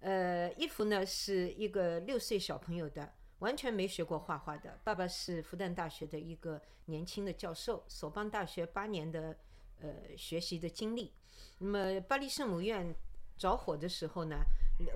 [0.00, 9.36] 呃，一幅呢是一个六岁小朋友的，完全没学过画画的，爸爸是复旦大学的一个年轻的教授，索邦大学八年的
[9.80, 11.12] 呃学习的经历。
[11.58, 12.94] 那么巴黎圣母院
[13.36, 14.42] 着火的时候呢，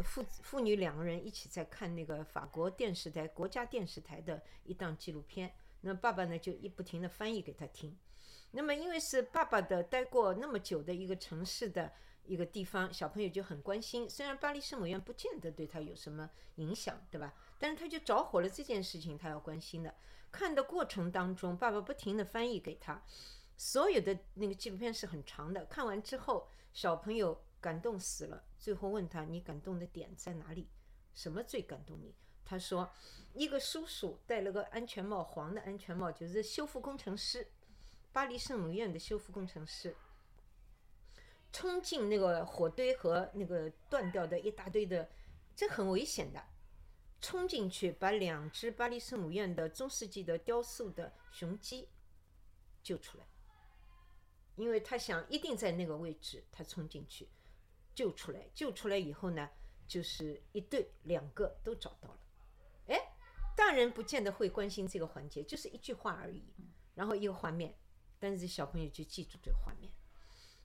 [0.03, 7.97] 父父女两个人一起在看那个法国电视台国家电视台的一档纪录片，那爸爸呢就一不停的翻译给他听。
[8.51, 11.93] 那么因为是爸爸的待过那么久的一个城市的
[12.25, 14.09] 一个地方，小朋友就很关心。
[14.09, 17.35] 虽然巴黎圣母院不见得对他有什么影响，对吧？
[17.59, 19.95] 但是他就着火了这件事情，他要关心的。
[20.31, 23.03] 看的过程当中，爸爸不停的翻译给他，
[23.57, 25.65] 所有的那个纪录片是很长的。
[25.67, 28.45] 看完之后，小朋友感动死了。
[28.59, 30.69] 最后问他：“你感动的点在哪里？
[31.15, 32.15] 什么最感动你？”
[32.45, 32.91] 他说
[33.35, 37.49] ：“一个叔叔戴了个安全帽，黄的安全帽，就是修复工程师，
[38.13, 39.95] 巴黎圣母院的修复工程师。
[41.53, 45.11] 冲进那个火堆和那个断掉的一大堆的，
[45.57, 46.43] 这很危险的。
[47.21, 51.89] 冲进去把两只巴黎圣母院的中世纪的雕塑的雄鸡
[52.83, 53.25] 救出来，
[54.55, 57.29] 因为他想一定在那个位置，他冲进去
[57.99, 59.51] 救出来，救出来以后呢，
[59.89, 62.21] 就是一对两个都找到了。
[62.87, 62.97] 哎，
[63.57, 66.45] 大人不见得会关心这个环节，就是一句话而已，
[66.95, 67.77] 然后一个画面，
[68.21, 69.93] 但是小朋友就记住这个画面。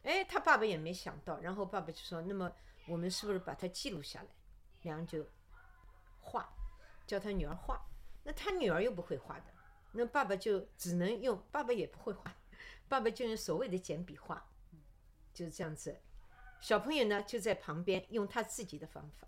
[0.04, 2.56] 哎，他爸爸也没想到，然后爸爸就说：“那么
[2.88, 4.30] 我们是不是把它记录下来？”
[4.84, 5.28] 两人就
[6.20, 6.48] 画，
[7.08, 7.84] 叫他女儿画。
[8.24, 9.46] 那他女儿又不会画的，
[9.92, 12.38] 那爸爸就只能用，爸爸也不会画，
[12.88, 14.48] 爸爸就用所谓的简笔画，
[15.34, 16.00] 就是这样子。
[16.64, 19.28] 小朋友呢就在旁边用他自己的方法。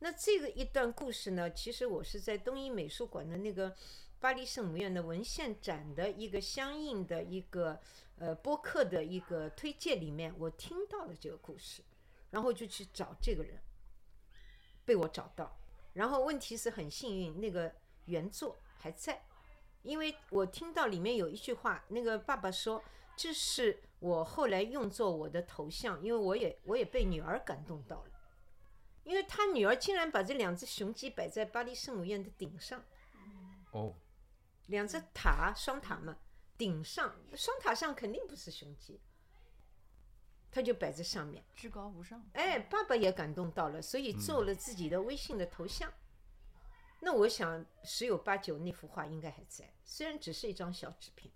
[0.00, 3.72] 那这个一段故事呢，其实我是在东一美术馆的那个
[4.18, 7.80] 巴黎圣母院的文献展的一个相应的一个
[8.18, 11.84] 呃播客的一个推荐里面，我听到了这个故事，
[12.30, 13.60] 然后就去找这个人，
[14.84, 15.56] 被我找到。
[15.92, 17.72] 然后问题是很幸运，那个
[18.06, 19.22] 原作还在，
[19.82, 22.82] 因为我听到里面有一句话，那个爸爸说
[23.16, 28.10] 这是我后来用作我的头像，因为我也我也被女儿感动到了。
[29.04, 32.84] 因为他女儿竟然把这两只雄鸡摆在巴黎圣母院的顶上，
[33.72, 33.94] 哦，
[34.66, 36.18] 两只塔双塔嘛，
[36.58, 39.00] 顶上双塔上肯定不是雄鸡，
[40.50, 41.44] 他就摆在上面。
[41.54, 42.28] 至高无上。
[42.32, 45.92] 哎，爸爸也感动到了，所以做了自己的微信的头像。
[47.00, 51.32] 那我想十有八九那幅画应该还在，虽然只是一张小纸片。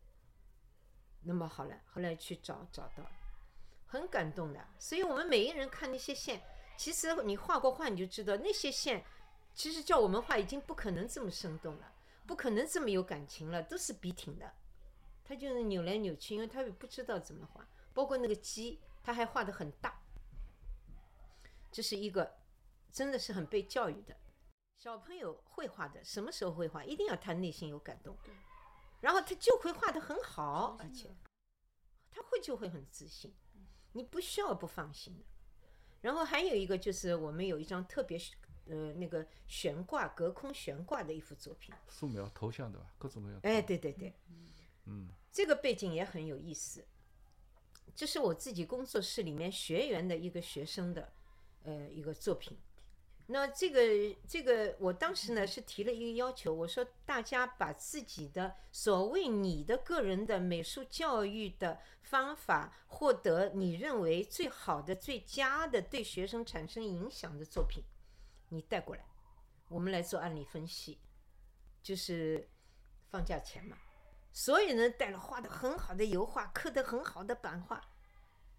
[1.23, 3.05] 那么好了，后来去找找到，
[3.87, 4.67] 很感动的。
[4.79, 6.41] 所以我们每一个人看那些线。
[6.77, 9.05] 其实你画过画，你就知道那些线，
[9.55, 11.93] 其实叫我们画已经不可能这么生动了，
[12.27, 14.51] 不可能这么有感情了，都是笔挺的，
[15.23, 17.69] 他就是扭来扭去，因为他也不知道怎么画。
[17.93, 20.01] 包括那个鸡，他还画的很大，
[21.71, 22.39] 这是一个
[22.91, 24.17] 真的是很被教育的
[24.79, 26.03] 小朋友会画的。
[26.03, 26.83] 什么时候会画？
[26.83, 28.17] 一定要他内心有感动，
[29.01, 31.15] 然后他就会画的很好，而且
[32.11, 33.33] 他会就会很自信，
[33.93, 35.25] 你不需要不放心的。
[36.01, 38.19] 然后还有一个就是我们有一张特别
[38.67, 42.87] 呃那个悬挂隔空悬挂的一幅作品，素描头像对吧？
[42.99, 43.41] 各种各样。
[43.43, 44.15] 哎，对对对，
[44.87, 46.87] 嗯，这个背景也很有意思。
[47.95, 51.13] 这是我自己工作室里面学员的一个学生的
[51.65, 52.57] 呃一个作品。
[53.33, 53.81] 那这个
[54.27, 67.85] 这个我当时呢是提了一个要求，我说大家把自己的所谓你的个人的美术教育的方法，获得你认为最好的、最佳的对学生产生影响的作品，
[68.49, 69.05] 你带过来，
[69.69, 70.99] 我们来做案例分析。
[71.81, 72.51] 就是
[73.11, 73.79] 放假前嘛，
[74.33, 77.81] 所有人带了画的很好的油画，刻的很好的版画，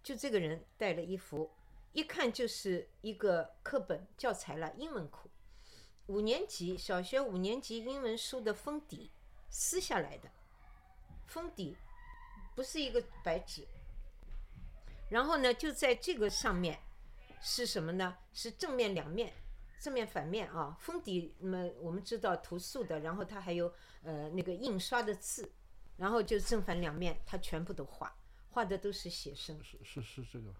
[0.02, 1.52] 就这个人带了一幅。
[1.92, 5.28] 一看就是一个课本教材了，英文课，
[6.06, 9.10] 五年级小学五年级英文书的封底
[9.50, 10.30] 撕下来的，
[11.26, 11.76] 封底
[12.54, 13.66] 不是一个白纸，
[15.10, 16.80] 然后呢就在这个上面
[17.42, 18.16] 是什么呢？
[18.32, 19.34] 是正面两面，
[19.78, 23.70] 正面反面啊，封底那么我们知道涂塑的，然后它还有
[24.02, 25.52] 呃那个印刷的字，
[25.98, 28.16] 然后就正反两面它全部都画，
[28.48, 30.54] 画的都是写生，是是是这个。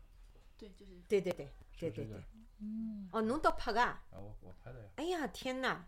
[0.58, 2.22] 对，就是对对对对对对，
[2.60, 4.02] 嗯，哦，侬都拍啊？
[4.10, 4.90] 啊，我我拍的呀。
[4.96, 5.86] 哎呀，天哪！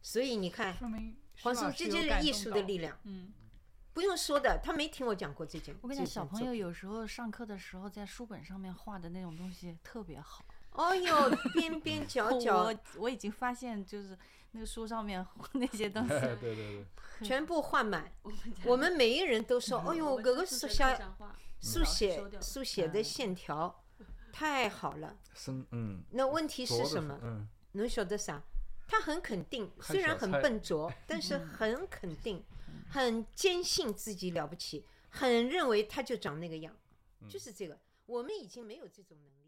[0.00, 2.96] 所以你看，说明黄松，这就是艺术的力量。
[3.02, 3.32] 嗯，
[3.92, 5.74] 不用说的，他没听我讲过这件。
[5.82, 10.44] 我跟你讲，小朋友有时候上课的时候在书本上面画的那种东西特别好。
[10.70, 14.16] 哦哟，边 边角角，我我已经发现，就是
[14.52, 16.08] 那个书上面那些东西，
[16.40, 18.10] 对对对，全部画满。
[18.64, 20.68] 我们每一人都说，哦哟，这个书
[21.60, 23.84] 写书写书写的线条。
[24.30, 25.18] 太好了，
[25.72, 27.18] 嗯，那问题是什么？
[27.22, 28.40] 嗯，能晓得啥？
[28.86, 32.44] 他很肯定，虽然很笨拙， 但是很肯定，
[32.88, 36.76] 很坚信自己了不起，很认为他就长那个样，
[37.28, 37.78] 就是这个。
[38.06, 39.47] 我们已经没有这种能力